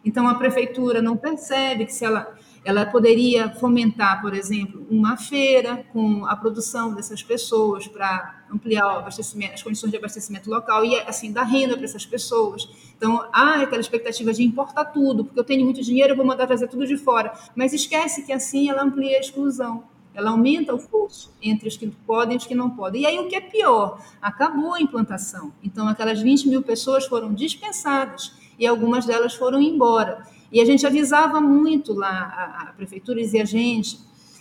[0.05, 2.37] Então a prefeitura não percebe que se ela
[2.69, 9.63] ela poderia fomentar, por exemplo, uma feira com a produção dessas pessoas para ampliar as
[9.63, 12.69] condições de abastecimento local e assim dar renda para essas pessoas.
[12.95, 16.47] Então há aquela expectativa de importar tudo, porque eu tenho muito dinheiro, eu vou mandar
[16.47, 17.33] trazer tudo de fora.
[17.57, 19.85] Mas esquece que assim ela amplia a exclusão.
[20.15, 23.01] Ela aumenta o fosso entre os que podem e os que não podem.
[23.01, 25.55] E aí o que é pior, acabou a implantação.
[25.65, 30.23] Então aquelas 20 mil pessoas foram dispensadas e algumas delas foram embora.
[30.51, 33.99] E a gente avisava muito lá, a, prefeitura dizia, gente,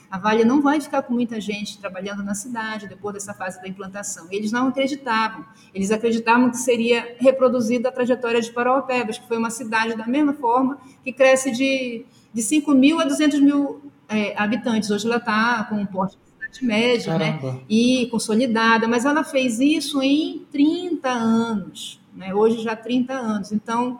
[0.10, 3.68] a Vale não vai ficar com muita gente trabalhando na cidade depois dessa fase da
[3.68, 4.28] implantação.
[4.32, 5.46] Eles não acreditavam.
[5.74, 10.34] Eles acreditavam que seria reproduzida a trajetória de Parauapebas, que foi uma cidade da mesma
[10.34, 14.90] forma, que cresce de, de 5 mil a 200 mil é, habitantes.
[14.90, 17.40] Hoje ela está com um porte de cidade média né,
[17.70, 22.00] e consolidada, mas ela fez isso em 30 anos.
[22.16, 23.52] Né, hoje já 30 anos.
[23.52, 24.00] Então,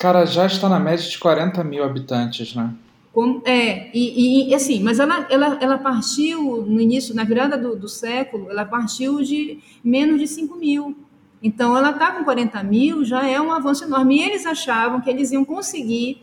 [0.00, 2.72] Cara, já está na média de 40 mil habitantes, né?
[3.12, 7.76] Como, é, e, e, assim, mas ela, ela, ela partiu no início, na virada do,
[7.76, 10.96] do século, ela partiu de menos de 5 mil.
[11.42, 14.16] Então, ela está com 40 mil, já é um avanço enorme.
[14.16, 16.22] E eles achavam que eles iam conseguir,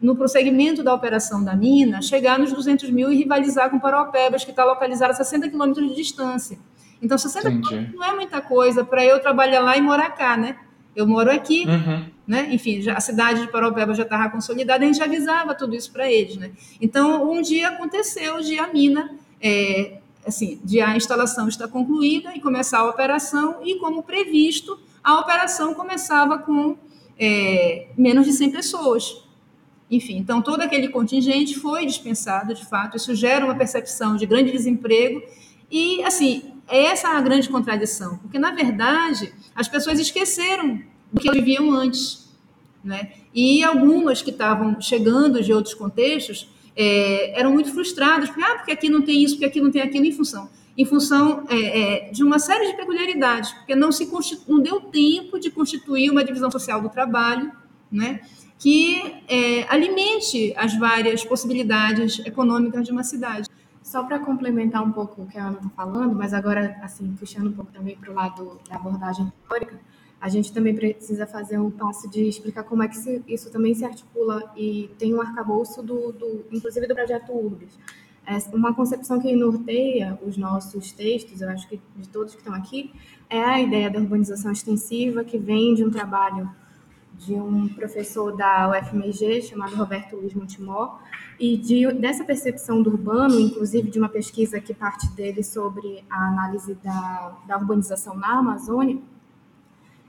[0.00, 4.52] no prosseguimento da operação da mina, chegar nos 200 mil e rivalizar com Paraupebas, que
[4.52, 6.58] está localizada a 60 quilômetros de distância.
[7.02, 10.56] Então, 60 quilômetros não é muita coisa para eu trabalhar lá e morar cá, né?
[10.98, 12.06] Eu moro aqui, uhum.
[12.26, 12.48] né?
[12.52, 16.10] Enfim, já, a cidade de Paraupeba já estava consolidada, a gente avisava tudo isso para
[16.10, 16.50] eles, né?
[16.80, 22.40] Então, um dia aconteceu de a mina, é, assim, de a instalação está concluída e
[22.40, 26.76] começar a operação, e como previsto, a operação começava com
[27.16, 29.22] é, menos de 100 pessoas.
[29.88, 34.50] Enfim, então todo aquele contingente foi dispensado, de fato, isso gera uma percepção de grande
[34.50, 35.22] desemprego,
[35.70, 40.80] e, assim, essa é a grande contradição, porque, na verdade, as pessoas esqueceram
[41.12, 42.28] do que viviam antes.
[42.84, 43.12] Né?
[43.34, 48.72] E algumas que estavam chegando de outros contextos é, eram muito frustradas, porque, ah, porque
[48.72, 52.10] aqui não tem isso, porque aqui não tem aquilo, em função, em função é, é,
[52.10, 54.08] de uma série de peculiaridades, porque não, se
[54.46, 57.50] não deu tempo de constituir uma divisão social do trabalho,
[57.90, 58.20] né?
[58.58, 63.48] que é, alimente as várias possibilidades econômicas de uma cidade.
[63.88, 67.46] Só para complementar um pouco o que a Ana está falando, mas agora, assim, puxando
[67.46, 69.80] um pouco também para o lado da abordagem teórica,
[70.20, 73.86] a gente também precisa fazer um passo de explicar como é que isso também se
[73.86, 77.78] articula e tem um arcabouço do, do inclusive do projeto Urbis.
[78.26, 82.52] É uma concepção que norteia os nossos textos, eu acho que de todos que estão
[82.52, 82.92] aqui,
[83.30, 86.50] é a ideia da urbanização extensiva que vem de um trabalho
[87.18, 90.98] de um professor da UFMG chamado Roberto Luiz Montemor
[91.38, 96.28] e de, dessa percepção do urbano, inclusive de uma pesquisa que parte dele sobre a
[96.28, 98.98] análise da, da urbanização na Amazônia,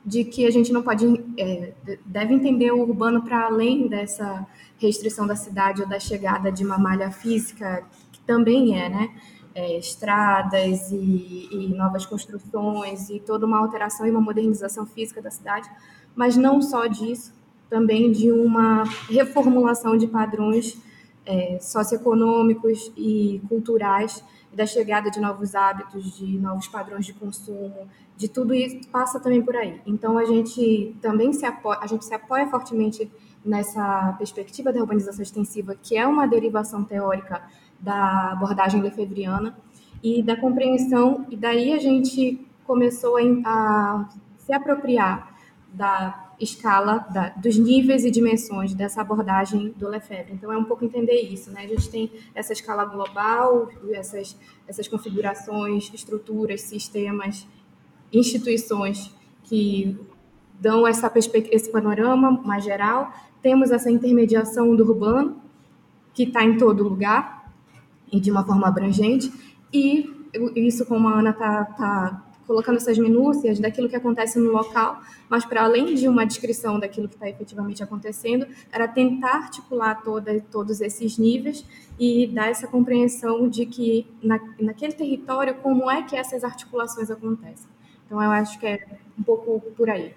[0.05, 1.05] de que a gente não pode,
[1.37, 1.73] é,
[2.05, 6.77] deve entender o urbano para além dessa restrição da cidade ou da chegada de uma
[6.77, 9.15] malha física, que também é, né?
[9.53, 15.31] É, estradas e, e, novas construções e toda uma alteração e uma modernização física da
[15.31, 15.69] cidade,
[16.19, 17.33] mas não só disso,
[17.69, 20.77] também de uma reformulação de padrões
[21.25, 24.21] é, socioeconômicos e culturais
[24.53, 29.41] da chegada de novos hábitos, de novos padrões de consumo, de tudo isso passa também
[29.41, 29.79] por aí.
[29.85, 33.09] Então a gente também se apoia, a gente se apoia fortemente
[33.45, 37.41] nessa perspectiva da urbanização extensiva, que é uma derivação teórica
[37.79, 39.57] da abordagem lefebvriana
[40.03, 45.28] e da compreensão, e daí a gente começou a, a se apropriar
[45.71, 50.33] da escala da, dos níveis e dimensões dessa abordagem do Lefebvre.
[50.33, 51.51] Então, é um pouco entender isso.
[51.51, 51.63] Né?
[51.63, 57.45] A gente tem essa escala global, essas, essas configurações, estruturas, sistemas,
[58.11, 59.97] instituições que
[60.59, 61.11] dão essa
[61.51, 63.13] esse panorama mais geral.
[63.41, 65.41] Temos essa intermediação do urbano,
[66.13, 67.53] que está em todo lugar
[68.11, 69.31] e de uma forma abrangente.
[69.71, 70.09] E
[70.55, 75.45] isso, como a Ana está tá colocando essas minúcias daquilo que acontece no local, mas
[75.45, 80.81] para além de uma descrição daquilo que está efetivamente acontecendo, era tentar articular toda, todos
[80.81, 81.63] esses níveis
[81.99, 87.69] e dar essa compreensão de que na, naquele território como é que essas articulações acontecem.
[88.07, 88.79] Então eu acho que é
[89.15, 90.11] um pouco por aí.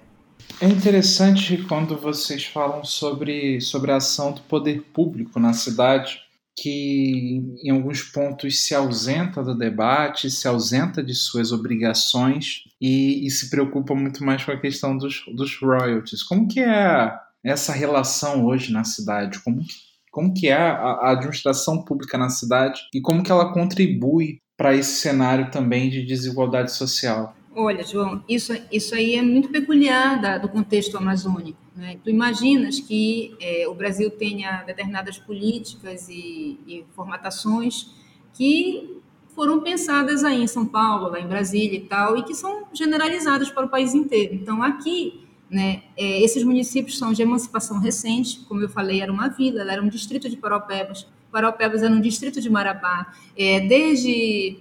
[0.59, 6.23] É interessante quando vocês falam sobre, sobre a ação do poder público na cidade,
[6.57, 13.31] que em alguns pontos se ausenta do debate, se ausenta de suas obrigações e, e
[13.31, 16.23] se preocupa muito mais com a questão dos, dos royalties.
[16.23, 17.13] Como que é
[17.43, 19.41] essa relação hoje na cidade?
[19.41, 19.75] Como que,
[20.11, 25.01] como que é a, administração pública na cidade e como que ela contribui para esse
[25.01, 27.35] cenário também de desigualdade social?
[27.55, 31.59] Olha, João, isso, isso aí é muito peculiar da, do contexto amazônico.
[31.77, 31.99] Né?
[32.03, 37.95] Tu imaginas que é, o Brasil tenha determinadas políticas e, e, formatações
[38.33, 38.99] que
[39.35, 43.51] foram pensadas aí em São Paulo, lá em Brasília e tal, e que são generalizadas
[43.51, 44.35] para o país inteiro.
[44.35, 49.29] Então, aqui, né, é, esses municípios são de emancipação recente, como eu falei, era uma
[49.29, 53.13] vila, era um distrito de Paropebas, Paropebas era um distrito de Marabá.
[53.37, 54.59] É, desde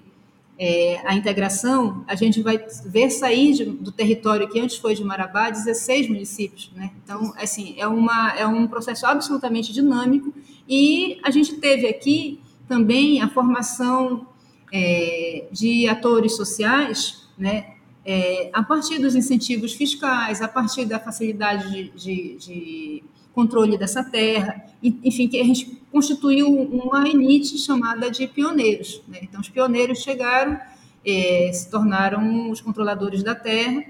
[0.64, 5.04] é, a integração, a gente vai ver sair de, do território que antes foi de
[5.04, 6.72] Marabá 16 municípios.
[6.76, 6.92] Né?
[7.04, 10.32] Então, assim, é, uma, é um processo absolutamente dinâmico
[10.70, 14.28] e a gente teve aqui também a formação
[14.72, 17.74] é, de atores sociais, né?
[18.06, 24.04] É, a partir dos incentivos fiscais, a partir da facilidade de, de, de controle dessa
[24.04, 29.02] terra, enfim, que a gente constituiu uma elite chamada de pioneiros.
[29.08, 29.20] Né?
[29.22, 30.58] Então, os pioneiros chegaram,
[31.06, 33.84] é, se tornaram os controladores da terra,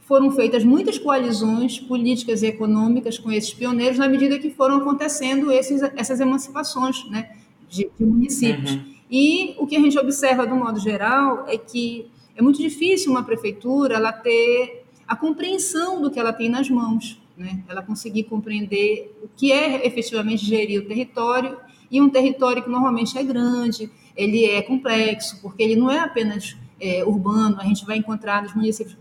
[0.00, 5.50] foram feitas muitas coalizões políticas e econômicas com esses pioneiros na medida que foram acontecendo
[5.50, 7.36] esses, essas emancipações né,
[7.68, 8.72] de, de municípios.
[8.72, 8.96] Uhum.
[9.10, 13.24] E o que a gente observa, do modo geral, é que é muito difícil uma
[13.24, 17.62] prefeitura ela ter a compreensão do que ela tem nas mãos né?
[17.68, 21.58] ela conseguir compreender o que é efetivamente gerir o território,
[21.90, 26.56] e um território que normalmente é grande, ele é complexo, porque ele não é apenas
[26.80, 28.96] é, urbano, a gente vai encontrar nos municípios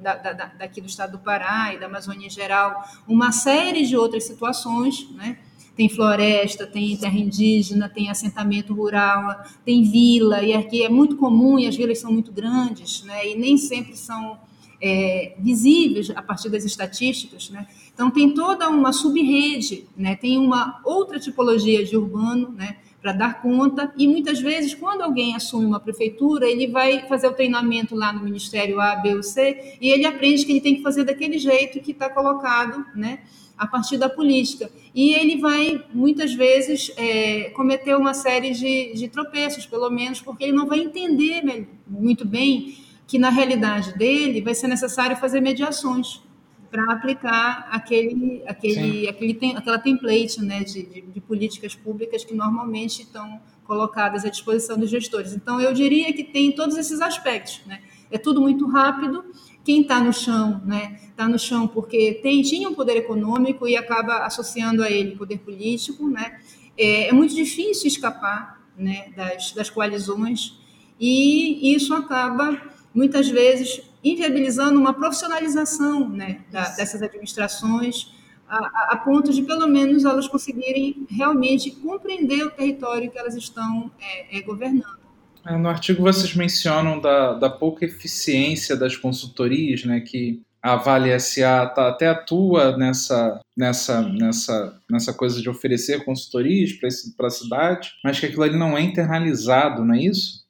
[0.00, 3.96] da, da, daqui do estado do Pará e da Amazônia em geral, uma série de
[3.96, 5.38] outras situações, né?
[5.76, 11.58] tem floresta, tem terra indígena, tem assentamento rural, tem vila, e aqui é muito comum,
[11.58, 13.28] e as vilas são muito grandes, né?
[13.28, 14.38] e nem sempre são
[14.80, 17.66] é, visíveis a partir das estatísticas, né?
[17.92, 20.14] Então tem toda uma subrede, né?
[20.16, 22.76] Tem uma outra tipologia de urbano, né?
[23.02, 27.32] Para dar conta e muitas vezes quando alguém assume uma prefeitura ele vai fazer o
[27.32, 30.82] treinamento lá no Ministério A, B ou C e ele aprende que ele tem que
[30.82, 33.20] fazer daquele jeito que está colocado, né?
[33.56, 39.08] A partir da política e ele vai muitas vezes é, cometer uma série de, de
[39.08, 44.54] tropeços, pelo menos porque ele não vai entender muito bem que na realidade dele vai
[44.54, 46.22] ser necessário fazer mediações
[46.70, 52.34] para aplicar aquele, aquele, aquele tem, aquela template né, de, de, de, políticas públicas que
[52.34, 55.32] normalmente estão colocadas à disposição dos gestores.
[55.32, 57.62] Então, eu diria que tem todos esses aspectos.
[57.64, 57.80] Né?
[58.10, 59.24] É tudo muito rápido,
[59.64, 60.98] quem está no chão, né?
[61.08, 65.38] Está no chão porque tem, tinha um poder econômico e acaba associando a ele poder
[65.38, 66.40] político, né?
[66.76, 69.12] É, é muito difícil escapar, né?
[69.14, 70.58] Das, das coalizões
[70.98, 72.58] e isso acaba
[72.94, 76.40] muitas vezes inviabilizando uma profissionalização, né?
[76.50, 78.12] Da, dessas administrações
[78.48, 83.90] a, a, ponto de pelo menos elas conseguirem realmente compreender o território que elas estão
[84.00, 84.98] é, é, governando.
[85.46, 91.18] É, no artigo vocês mencionam da, da pouca eficiência das consultorias, né, que a Vale
[91.20, 96.72] SA tá, até atua nessa, nessa, nessa, nessa coisa de oferecer consultorias
[97.16, 100.47] para a cidade, mas que aquilo ali não é internalizado, não é isso?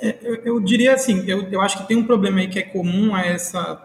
[0.00, 3.14] Eu, eu, diria assim, eu, eu acho que tem um problema aí que é comum
[3.14, 3.82] a essa.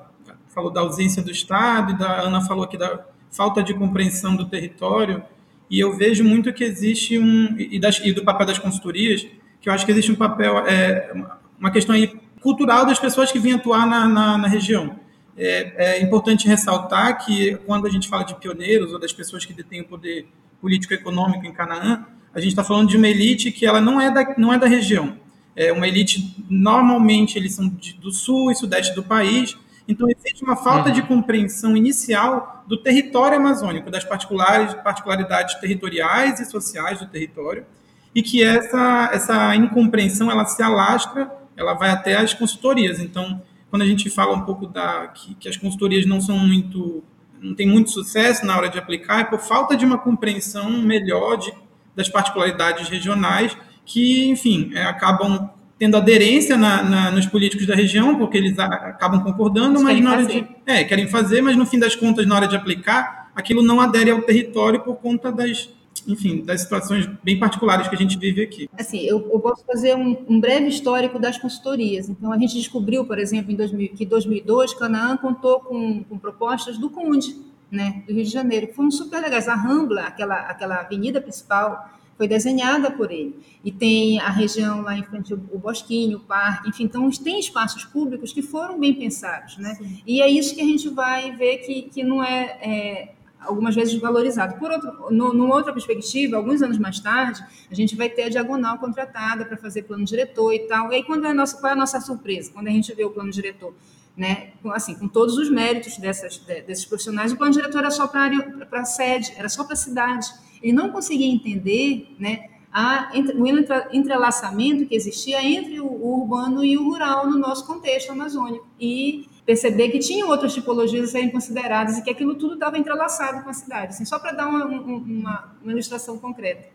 [0.49, 4.45] Falou da ausência do Estado, e da Ana falou aqui da falta de compreensão do
[4.49, 5.23] território,
[5.69, 7.55] e eu vejo muito que existe um.
[7.57, 9.25] e, das, e do papel das consultorias,
[9.61, 11.13] que eu acho que existe um papel, é,
[11.57, 14.99] uma questão aí cultural das pessoas que vêm atuar na, na, na região.
[15.37, 19.53] É, é, importante ressaltar que quando a gente fala de pioneiros ou das pessoas que
[19.53, 20.27] detêm o poder
[20.59, 23.99] político e econômico em Canaã, a gente está falando de uma elite que ela não
[24.01, 25.17] é da, não é da região.
[25.55, 30.43] É uma elite, normalmente, eles são de, do sul e sudeste do país, então existe
[30.43, 30.95] uma falta uhum.
[30.95, 37.65] de compreensão inicial do território amazônico, das particularidades territoriais e sociais do território,
[38.13, 42.99] e que essa, essa incompreensão ela se alastra, ela vai até as consultorias.
[42.99, 47.03] Então, quando a gente fala um pouco da que, que as consultorias não são muito
[47.41, 51.37] não tem muito sucesso na hora de aplicar, é por falta de uma compreensão melhor
[51.37, 51.51] de,
[51.95, 55.49] das particularidades regionais que, enfim, é, acabam
[55.81, 60.11] tendo aderência na, na, nos políticos da região, porque eles acabam concordando, eles mas na
[60.11, 60.41] hora fazer.
[60.43, 60.47] de.
[60.65, 64.11] É, querem fazer, mas no fim das contas, na hora de aplicar, aquilo não adere
[64.11, 65.69] ao território por conta das,
[66.07, 68.69] enfim, das situações bem particulares que a gente vive aqui.
[68.77, 72.09] Assim, eu, eu posso fazer um, um, breve histórico das consultorias.
[72.09, 76.17] Então, a gente descobriu, por exemplo, em 2000, que em 2002, Canaã contou com, com
[76.17, 77.35] propostas do Conde,
[77.71, 79.47] né, do Rio de Janeiro, que foram super legais.
[79.47, 81.89] A Rambla, aquela, aquela avenida principal,
[82.21, 83.35] foi desenhada por ele.
[83.65, 87.83] E tem a região lá em frente, o Bosquinho, o Parque, enfim, então tem espaços
[87.83, 89.73] públicos que foram bem pensados, né?
[89.73, 90.03] Sim.
[90.05, 93.99] E é isso que a gente vai ver que, que não é, é algumas vezes
[93.99, 94.59] valorizado.
[94.59, 98.29] Por outro, no, numa outra perspectiva, alguns anos mais tarde, a gente vai ter a
[98.29, 100.91] diagonal contratada para fazer plano diretor e tal.
[100.91, 102.51] E aí, quando é a nossa, qual é a nossa surpresa?
[102.53, 103.73] Quando a gente vê o plano diretor,
[104.15, 104.51] né?
[104.65, 108.29] Assim, com todos os méritos dessas, desses profissionais, o plano diretor era só para
[108.73, 110.27] a sede, era só para a cidade.
[110.61, 112.49] Ele não conseguia entender, né?
[112.73, 113.47] A, o
[113.93, 118.65] entrelaçamento que existia entre o, urbano e o rural no nosso contexto amazônico.
[118.79, 123.43] E perceber que tinha outras tipologias a serem consideradas e que aquilo tudo estava entrelaçado
[123.43, 126.69] com a cidade, assim, só para dar uma, uma, uma, ilustração concreta.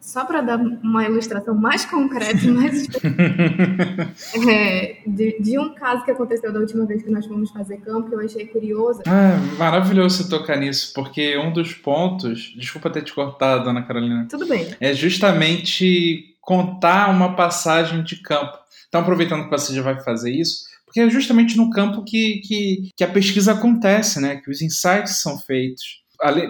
[0.00, 2.86] Só para dar uma ilustração mais concreta e mais
[4.48, 8.08] é, de, de, um caso que aconteceu da última vez que nós fomos fazer campo,
[8.08, 9.02] que eu achei curioso.
[9.06, 14.26] Ah, maravilhoso você tocar nisso, porque um dos pontos, desculpa ter te cortado, Dona Carolina.
[14.28, 14.74] Tudo bem.
[14.80, 18.58] É justamente contar uma passagem de campo.
[18.88, 22.90] Então, aproveitando que você já vai fazer isso, porque é justamente no campo que, que,
[22.96, 24.36] que a pesquisa acontece, né?
[24.36, 26.00] Que os insights são feitos.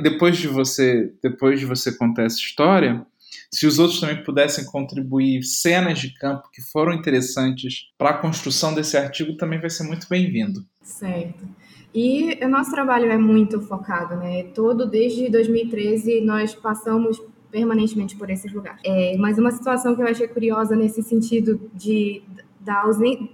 [0.02, 3.06] Depois de você depois de você contar essa história,
[3.52, 8.74] se os outros também pudessem contribuir cenas de campo que foram interessantes para a construção
[8.74, 10.64] desse artigo, também vai ser muito bem-vindo.
[10.82, 11.48] Certo.
[11.92, 14.44] E o nosso trabalho é muito focado, né?
[14.54, 17.20] Todo desde 2013 nós passamos
[17.50, 18.80] permanentemente por esses lugares.
[18.84, 22.22] É, mas uma situação que eu achei curiosa nesse sentido de
[22.60, 22.84] da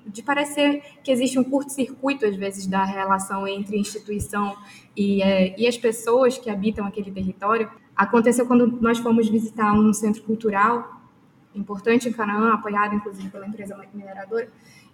[0.06, 4.56] de parecer que existe um curto-circuito, às vezes, da relação entre instituição
[4.96, 7.68] e, é, e as pessoas que habitam aquele território.
[7.96, 10.96] Aconteceu quando nós fomos visitar um centro cultural
[11.54, 14.48] importante em Canaã, apoiado, inclusive, pela empresa mineradora,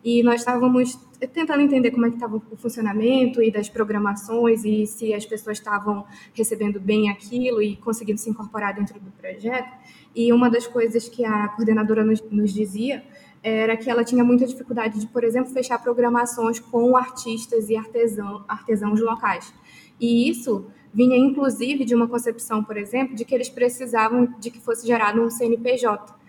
[0.04, 0.98] e nós estávamos
[1.32, 5.58] tentando entender como é que estava o funcionamento e das programações e se as pessoas
[5.58, 9.70] estavam recebendo bem aquilo e conseguindo se incorporar dentro do projeto.
[10.14, 13.04] E uma das coisas que a coordenadora nos, nos dizia
[13.44, 18.44] era que ela tinha muita dificuldade de, por exemplo, fechar programações com artistas e artesão,
[18.48, 19.52] artesãos locais.
[20.00, 24.60] E isso vinha, inclusive, de uma concepção, por exemplo, de que eles precisavam de que
[24.60, 26.22] fosse gerado um CNPJ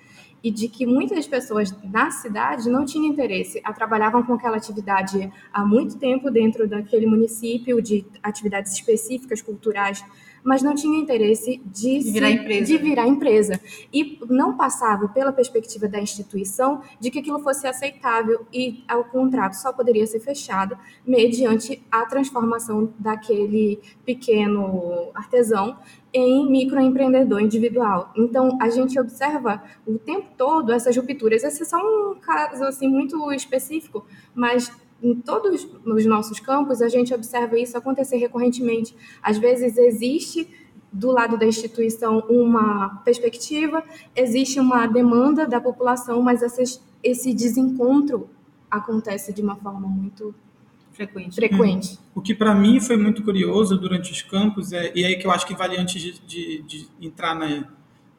[0.43, 5.31] e de que muitas pessoas na cidade não tinham interesse, a trabalhavam com aquela atividade
[5.53, 10.03] há muito tempo dentro daquele município, de atividades específicas, culturais,
[10.43, 12.65] mas não tinha interesse de, de, virar, se, empresa.
[12.65, 13.61] de virar empresa.
[13.93, 19.53] E não passava pela perspectiva da instituição de que aquilo fosse aceitável e o contrato
[19.53, 25.77] só poderia ser fechado mediante a transformação daquele pequeno artesão
[26.13, 28.11] em microempreendedor individual.
[28.15, 31.43] Então, a gente observa o tempo todo essas rupturas.
[31.43, 34.71] Esse é só um caso assim muito específico, mas
[35.03, 38.95] em todos os nossos campos, a gente observa isso acontecer recorrentemente.
[39.21, 40.49] Às vezes existe
[40.91, 43.83] do lado da instituição uma perspectiva,
[44.15, 48.29] existe uma demanda da população, mas essas, esse desencontro
[48.69, 50.33] acontece de uma forma muito
[50.93, 51.35] frequente.
[51.35, 51.99] frequente.
[52.13, 55.31] O que para mim foi muito curioso durante os campos, é, e aí que eu
[55.31, 57.67] acho que vale antes de, de, de entrar na,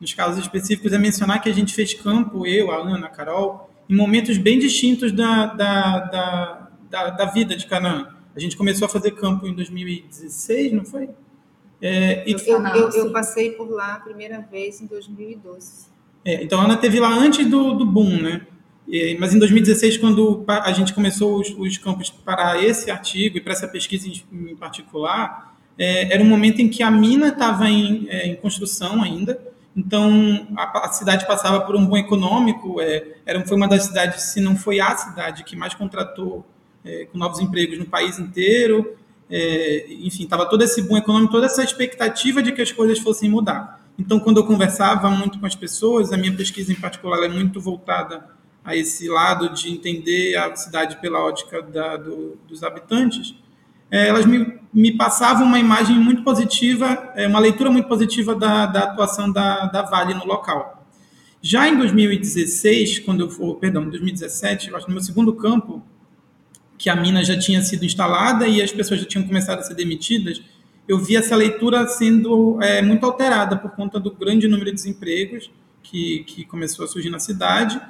[0.01, 3.70] nos casos específicos, é mencionar que a gente fez campo, eu, a Ana, a Carol,
[3.89, 6.64] em momentos bem distintos da, da, da,
[6.95, 8.14] da, da vida de Canaã.
[8.36, 11.09] A gente começou a fazer campo em 2016, não foi?
[11.82, 15.86] É, eu, eu, eu, passei por lá a primeira vez em 2012.
[16.24, 18.47] É, então a Ana teve lá antes do, do boom, né?
[18.90, 23.40] É, mas em 2016, quando a gente começou os, os campos para esse artigo e
[23.40, 27.68] para essa pesquisa em, em particular, é, era um momento em que a mina estava
[27.68, 29.40] em, é, em, construção ainda,
[29.76, 34.22] então a, a, cidade passava por um bom econômico, é, era, foi uma das cidades,
[34.22, 36.47] se não foi a cidade que mais contratou
[36.85, 38.97] é, com novos empregos no país inteiro,
[39.30, 43.28] é, enfim, estava todo esse bom econômico, toda essa expectativa de que as coisas fossem
[43.28, 43.80] mudar.
[43.99, 47.61] Então, quando eu conversava muito com as pessoas, a minha pesquisa em particular é muito
[47.61, 48.28] voltada
[48.64, 53.35] a esse lado de entender a cidade pela ótica da, do, dos habitantes,
[53.91, 58.66] é, elas me, me, passavam uma imagem muito positiva, é, uma leitura muito positiva da,
[58.66, 60.85] da atuação da, da, Vale no local.
[61.41, 65.82] Já em 2016, quando eu for, perdão, 2017, eu acho no meu segundo campo,
[66.77, 69.75] que a mina já tinha sido instalada e as pessoas já tinham começado a ser
[69.75, 70.43] demitidas,
[70.87, 75.51] eu vi essa leitura sendo é, muito alterada por conta do grande número de desempregos
[75.83, 77.81] que, que começou a surgir na cidade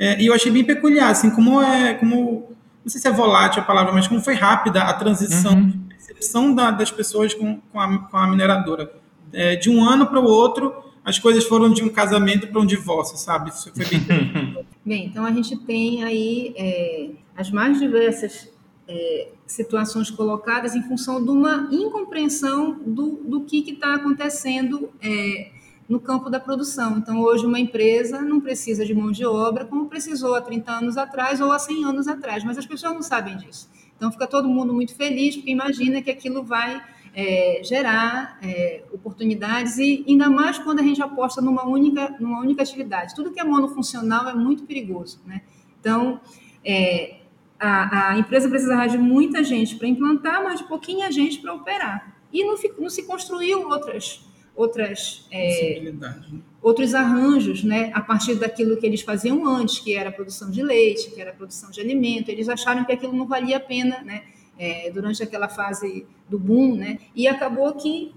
[0.00, 3.60] é, e eu achei bem peculiar, assim, como é, como, não sei se é volátil
[3.60, 5.72] a palavra, mas como foi rápida a transição, uhum.
[5.84, 8.90] a percepção da, das pessoas com, com, a, com a mineradora.
[9.30, 10.72] É, de um ano para o outro,
[11.04, 13.50] as coisas foram de um casamento para um divórcio, sabe?
[13.50, 14.64] Isso foi bem...
[14.86, 17.10] bem, então a gente tem aí é,
[17.40, 18.48] as mais diversas
[18.86, 25.50] é, situações colocadas em função de uma incompreensão do, do que está acontecendo é,
[25.88, 26.98] no campo da produção.
[26.98, 30.96] Então, hoje, uma empresa não precisa de mão de obra como precisou há 30 anos
[30.98, 33.70] atrás ou há 100 anos atrás, mas as pessoas não sabem disso.
[33.96, 36.82] Então, fica todo mundo muito feliz, porque imagina que aquilo vai
[37.14, 42.62] é, gerar é, oportunidades e ainda mais quando a gente aposta numa única, numa única
[42.62, 43.14] atividade.
[43.14, 45.20] Tudo que é monofuncional é muito perigoso.
[45.26, 45.40] Né?
[45.80, 46.20] Então,
[46.64, 47.19] é,
[47.60, 52.16] a, a, empresa precisava de muita gente para implantar, mas de pouquinha gente para operar.
[52.32, 56.22] E não, não se construiu outras outras é, né?
[56.60, 60.62] outros arranjos, né, a partir daquilo que eles faziam antes, que era a produção de
[60.62, 62.28] leite, que era a produção de alimento.
[62.30, 64.24] Eles acharam que aquilo não valia a pena, né,
[64.58, 68.12] é, durante aquela fase do boom, né, e acabou que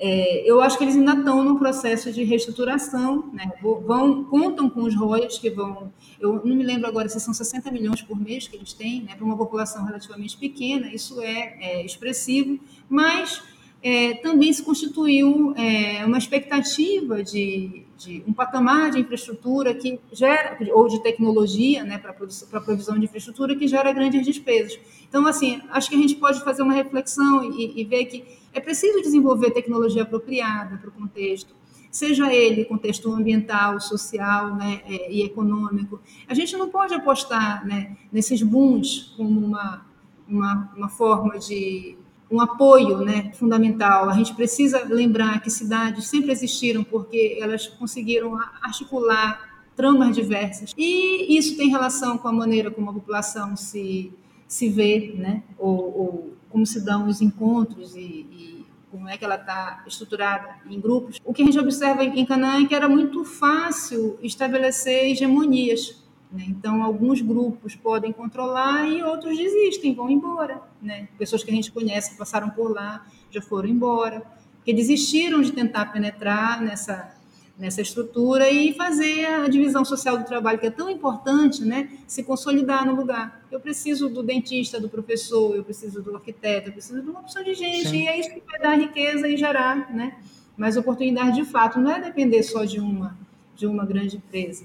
[0.00, 4.82] é, eu acho que eles ainda estão no processo de reestruturação, né, vão contam com
[4.84, 8.46] os royalties que vão, eu não me lembro agora se são 60 milhões por mês
[8.46, 13.42] que eles têm, né, para uma população relativamente pequena, isso é, é expressivo, mas
[13.82, 20.58] é, também se constituiu é, uma expectativa de, de, um patamar de infraestrutura que gera,
[20.72, 24.78] ou de tecnologia, né, para a provisão de infraestrutura, que gera grandes despesas.
[25.08, 28.60] Então, assim, acho que a gente pode fazer uma reflexão e, e ver que é
[28.60, 31.54] preciso desenvolver tecnologia apropriada para o contexto,
[31.90, 36.00] seja ele contexto ambiental, social né, é, e econômico.
[36.28, 39.86] A gente não pode apostar né, nesses booms como uma,
[40.28, 41.96] uma, uma forma de
[42.30, 44.08] um apoio né, fundamental.
[44.08, 50.74] A gente precisa lembrar que cidades sempre existiram porque elas conseguiram articular tramas diversas.
[50.76, 54.12] E isso tem relação com a maneira como a população se,
[54.46, 55.42] se vê, né?
[55.56, 60.56] ou, ou como se dão os encontros e, e como é que ela está estruturada
[60.68, 61.20] em grupos.
[61.24, 66.44] O que a gente observa em Canaã é que era muito fácil estabelecer hegemonias né?
[66.48, 70.60] Então, alguns grupos podem controlar e outros desistem, vão embora.
[70.80, 71.08] Né?
[71.18, 74.22] Pessoas que a gente conhece que passaram por lá já foram embora,
[74.64, 77.17] que desistiram de tentar penetrar nessa,
[77.58, 81.90] nessa estrutura e fazer a divisão social do trabalho, que é tão importante, né?
[82.06, 83.42] se consolidar no lugar.
[83.50, 87.42] Eu preciso do dentista, do professor, eu preciso do arquiteto, eu preciso de uma opção
[87.42, 88.04] de gente, Sim.
[88.04, 90.16] e é isso que vai dar riqueza e gerar né?
[90.56, 91.80] mais oportunidade de fato.
[91.80, 93.18] Não é depender só de uma,
[93.56, 94.64] de uma grande empresa.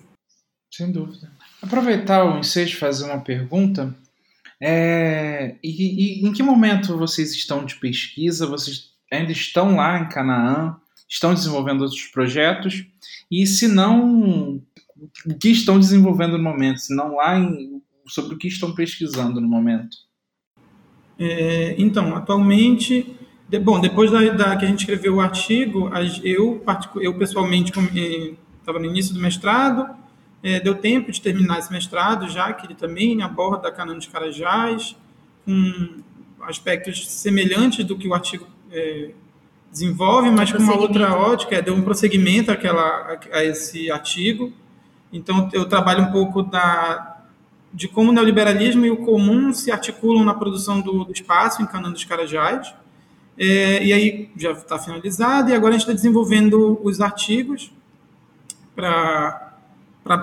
[0.71, 1.31] Sem dúvida.
[1.61, 3.95] Aproveitar o ensejo e fazer uma pergunta.
[4.61, 8.45] É, e, e, em que momento vocês estão de pesquisa?
[8.45, 10.77] Vocês ainda estão lá em Canaã?
[11.13, 12.83] Estão desenvolvendo outros projetos?
[13.29, 14.59] E se não,
[15.27, 16.79] o que estão desenvolvendo no momento?
[16.79, 19.95] Se não lá, em, sobre o que estão pesquisando no momento?
[21.19, 23.15] É, então, atualmente,
[23.47, 25.87] de, bom, depois da, da, que a gente escreveu o artigo,
[26.23, 26.63] eu,
[26.99, 29.95] eu pessoalmente estava eh, no início do mestrado,
[30.41, 34.07] é, deu tempo de terminar esse mestrado já, que ele também aborda a Cana dos
[34.07, 34.95] Carajás,
[35.45, 36.01] com
[36.41, 39.11] aspectos semelhantes do que o artigo é,
[39.73, 44.53] desenvolve, mas com uma outra ótica, é, deu um prosseguimento àquela, a esse artigo.
[45.11, 47.17] Então, eu trabalho um pouco da,
[47.73, 51.65] de como o neoliberalismo e o comum se articulam na produção do, do espaço em
[51.65, 52.71] Cana dos Carajás.
[53.35, 57.71] É, e aí já está finalizado, e agora a gente está desenvolvendo os artigos
[58.75, 59.57] para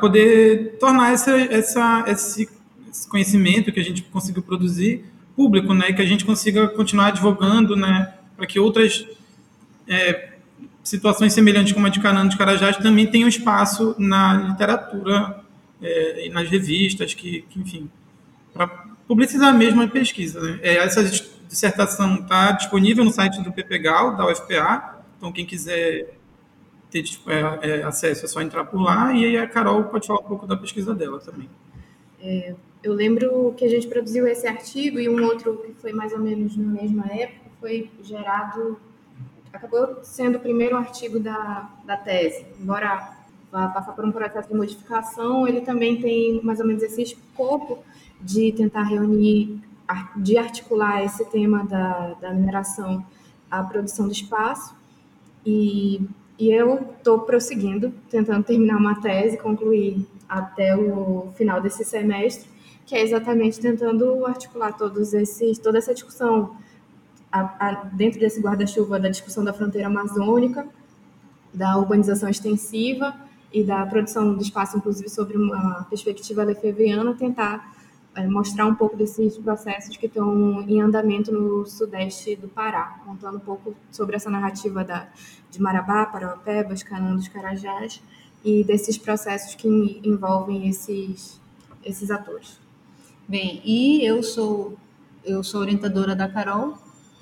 [0.01, 2.49] poder tornar essa, essa, esse,
[2.89, 7.75] esse, conhecimento que a gente conseguiu produzir público, né, que a gente consiga continuar advogando,
[7.75, 9.05] né, para que outras
[9.91, 10.35] é,
[10.85, 15.41] situações semelhantes como a de Canano de Carajás também tenham espaço na literatura
[15.83, 17.91] é, e nas revistas, que, que enfim,
[18.53, 18.69] para
[19.09, 20.41] publicizar mesmo a pesquisa.
[20.41, 20.61] Né.
[20.63, 21.03] É, essa
[21.49, 26.15] dissertação está disponível no site do PPGAL, da UFPA, então quem quiser
[26.91, 29.13] ter tipo, é, é, acesso, é só entrar por lá.
[29.13, 31.49] E aí a Carol pode falar um pouco da pesquisa dela também.
[32.23, 36.13] É, eu lembro que a gente produziu esse artigo e um outro que foi mais
[36.13, 38.79] ou menos na mesma época foi gerado,
[39.63, 42.47] acabou sendo o primeiro artigo da, da tese.
[42.61, 43.17] Embora
[43.53, 47.79] vá passar por um processo de modificação, ele também tem mais ou menos esse escopo
[48.21, 49.61] de tentar reunir,
[50.17, 53.05] de articular esse tema da, da mineração
[53.51, 54.75] à produção do espaço.
[55.45, 56.07] E
[56.41, 62.49] e eu estou prosseguindo, tentando terminar uma tese, concluir até o final desse semestre,
[62.87, 66.57] que é exatamente tentando articular todos esses, toda essa discussão
[67.31, 70.67] a, a, dentro desse guarda-chuva da discussão da fronteira amazônica,
[71.53, 73.15] da urbanização extensiva
[73.53, 77.75] e da produção do espaço, inclusive sobre uma perspectiva lefebvriana, tentar
[78.15, 83.37] é, mostrar um pouco desses processos que estão em andamento no sudeste do Pará, contando
[83.37, 85.09] um pouco sobre essa narrativa da,
[85.51, 88.03] de Marabá, Parauapebas, Canaã dos Carajás
[88.45, 91.41] e desses processos que envolvem esses,
[91.85, 92.59] esses atores.
[93.29, 94.77] Bem, e eu sou
[95.25, 96.79] eu sou orientadora da Carol,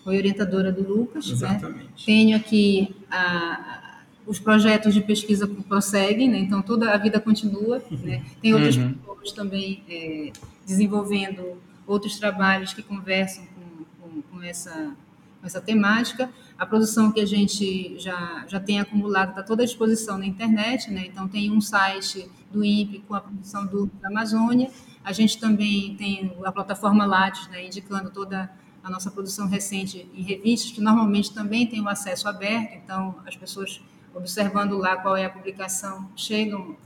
[0.08, 1.32] foi orientadora do Lucas, né?
[1.34, 1.84] Exatamente.
[1.84, 1.90] Né?
[2.06, 6.38] Tenho aqui a, os projetos de pesquisa prosseguem, né?
[6.38, 7.82] então toda a vida continua.
[7.90, 8.24] Né?
[8.40, 8.94] Tem outros uhum.
[9.36, 10.32] também é,
[10.66, 14.96] desenvolvendo outros trabalhos que conversam com, com, com essa,
[15.42, 16.30] com essa temática.
[16.58, 20.90] A produção que a gente já, já tem acumulado está toda à disposição na internet,
[20.90, 21.04] né?
[21.06, 24.70] então tem um site do INPE com a produção do, da Amazônia.
[25.04, 27.66] A gente também tem a plataforma Lattes, né?
[27.66, 28.48] indicando toda a
[28.90, 33.80] nossa produção recente em revistas, que normalmente também tem o acesso aberto, então as pessoas
[34.14, 36.76] observando lá qual é a publicação chegam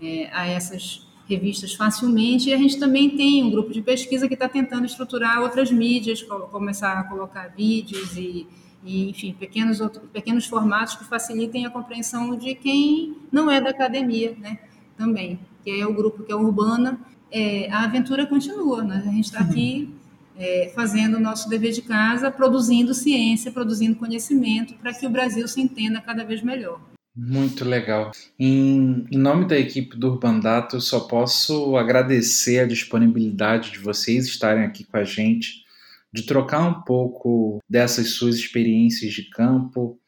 [0.00, 2.48] é, a essas revistas facilmente.
[2.48, 6.22] E a gente também tem um grupo de pesquisa que está tentando estruturar outras mídias,
[6.22, 8.46] começar a colocar vídeos e,
[8.82, 13.70] e enfim, pequenos, outros, pequenos formatos que facilitem a compreensão de quem não é da
[13.70, 14.58] academia, né?
[14.96, 16.98] Também, que é o grupo que é Urbana.
[17.30, 19.04] É, a aventura continua, né?
[19.06, 19.94] A gente está aqui
[20.38, 25.46] é, fazendo o nosso dever de casa, produzindo ciência, produzindo conhecimento, para que o Brasil
[25.48, 26.80] se entenda cada vez melhor.
[27.20, 28.12] Muito legal.
[28.38, 34.26] Em, em, nome da equipe do Urbandato, eu só posso agradecer a disponibilidade de vocês
[34.26, 35.64] estarem aqui com a gente,
[36.12, 39.98] de trocar um pouco dessas suas experiências de campo.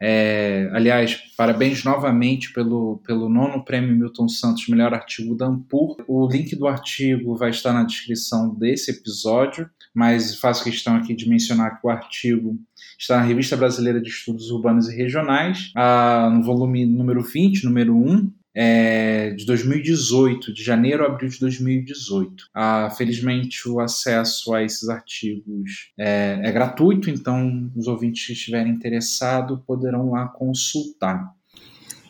[0.00, 6.02] É, aliás, parabéns novamente pelo, pelo nono prêmio Milton Santos, melhor artigo da Ampur.
[6.08, 11.28] O link do artigo vai estar na descrição desse episódio mas faço questão aqui de
[11.28, 12.58] mencionar que o artigo
[12.98, 17.96] está na Revista Brasileira de Estudos Urbanos e Regionais, ah, no volume número 20, número
[17.96, 22.48] 1, é, de 2018, de janeiro a abril de 2018.
[22.54, 28.72] Ah, felizmente, o acesso a esses artigos é, é gratuito, então os ouvintes que estiverem
[28.72, 31.32] interessados poderão lá consultar.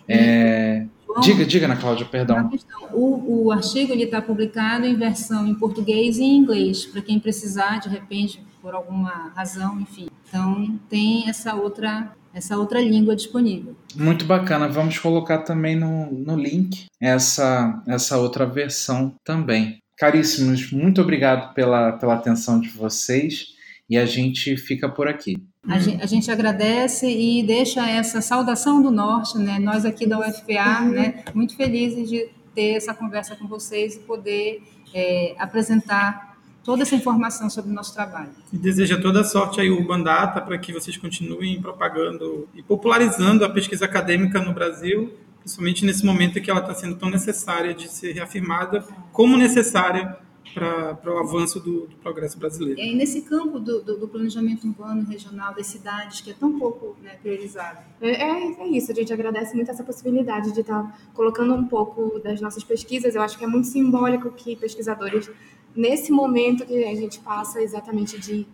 [0.07, 0.87] É,
[1.21, 2.51] diga, diga, Ana Cláudia, perdão.
[2.93, 7.79] O, o artigo está publicado em versão em português e em inglês, para quem precisar,
[7.79, 10.09] de repente, por alguma razão, enfim.
[10.29, 13.77] Então, tem essa outra essa outra língua disponível.
[13.95, 14.69] Muito bacana.
[14.69, 19.79] Vamos colocar também no, no link essa, essa outra versão também.
[19.97, 23.55] Caríssimos, muito obrigado pela, pela atenção de vocês
[23.89, 25.37] e a gente fica por aqui.
[25.69, 29.59] A gente, a gente, agradece e deixa essa saudação do Norte, né?
[29.59, 30.91] Nós aqui da UFPA, uhum.
[30.91, 31.25] né?
[31.35, 34.63] Muito felizes de ter essa conversa com vocês e poder
[34.95, 38.31] é, apresentar toda essa informação sobre o nosso trabalho.
[38.53, 43.45] E deseja toda sorte aí o Urban Data para que vocês continuem propagando e popularizando
[43.45, 47.75] a pesquisa acadêmica no Brasil, principalmente nesse momento em que ela está sendo tão necessária
[47.75, 50.17] de ser reafirmada como necessária
[50.53, 52.79] para o avanço do, do, progresso brasileiro.
[52.79, 56.97] E nesse campo do, do, do, planejamento urbano regional das cidades, que é tão pouco
[57.03, 57.79] né, priorizado.
[58.01, 61.67] É, é, é, isso, a gente agradece muito essa possibilidade de estar tá colocando um
[61.67, 63.15] pouco das nossas pesquisas.
[63.15, 65.31] Eu acho que é muito simbólico que pesquisadores,
[65.75, 68.47] nesse momento que a gente passa exatamente de,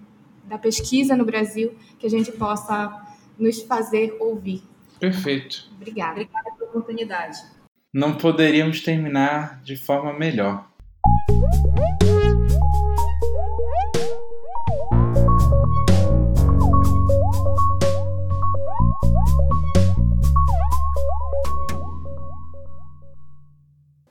[0.44, 3.06] da pesquisa no Brasil, que a gente possa
[3.38, 4.62] nos fazer ouvir.
[4.98, 5.68] Perfeito.
[5.76, 6.12] Obrigada.
[6.12, 7.38] Obrigada pela oportunidade.
[7.92, 10.69] Não poderíamos terminar de forma melhor.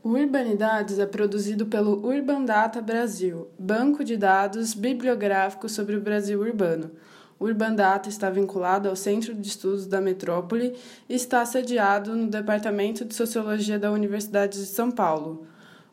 [0.01, 6.39] O Urbanidades é produzido pelo Urban Data Brasil, banco de dados bibliográfico sobre o Brasil
[6.39, 6.89] urbano.
[7.39, 10.75] O Urban Data está vinculado ao Centro de Estudos da Metrópole
[11.07, 15.45] e está sediado no Departamento de Sociologia da Universidade de São Paulo.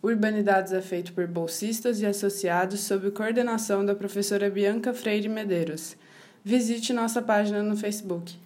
[0.07, 5.97] Urbanidades é feito por bolsistas e associados sob coordenação da professora Bianca Freire Medeiros.
[6.45, 8.39] Visite nossa página no Facebook.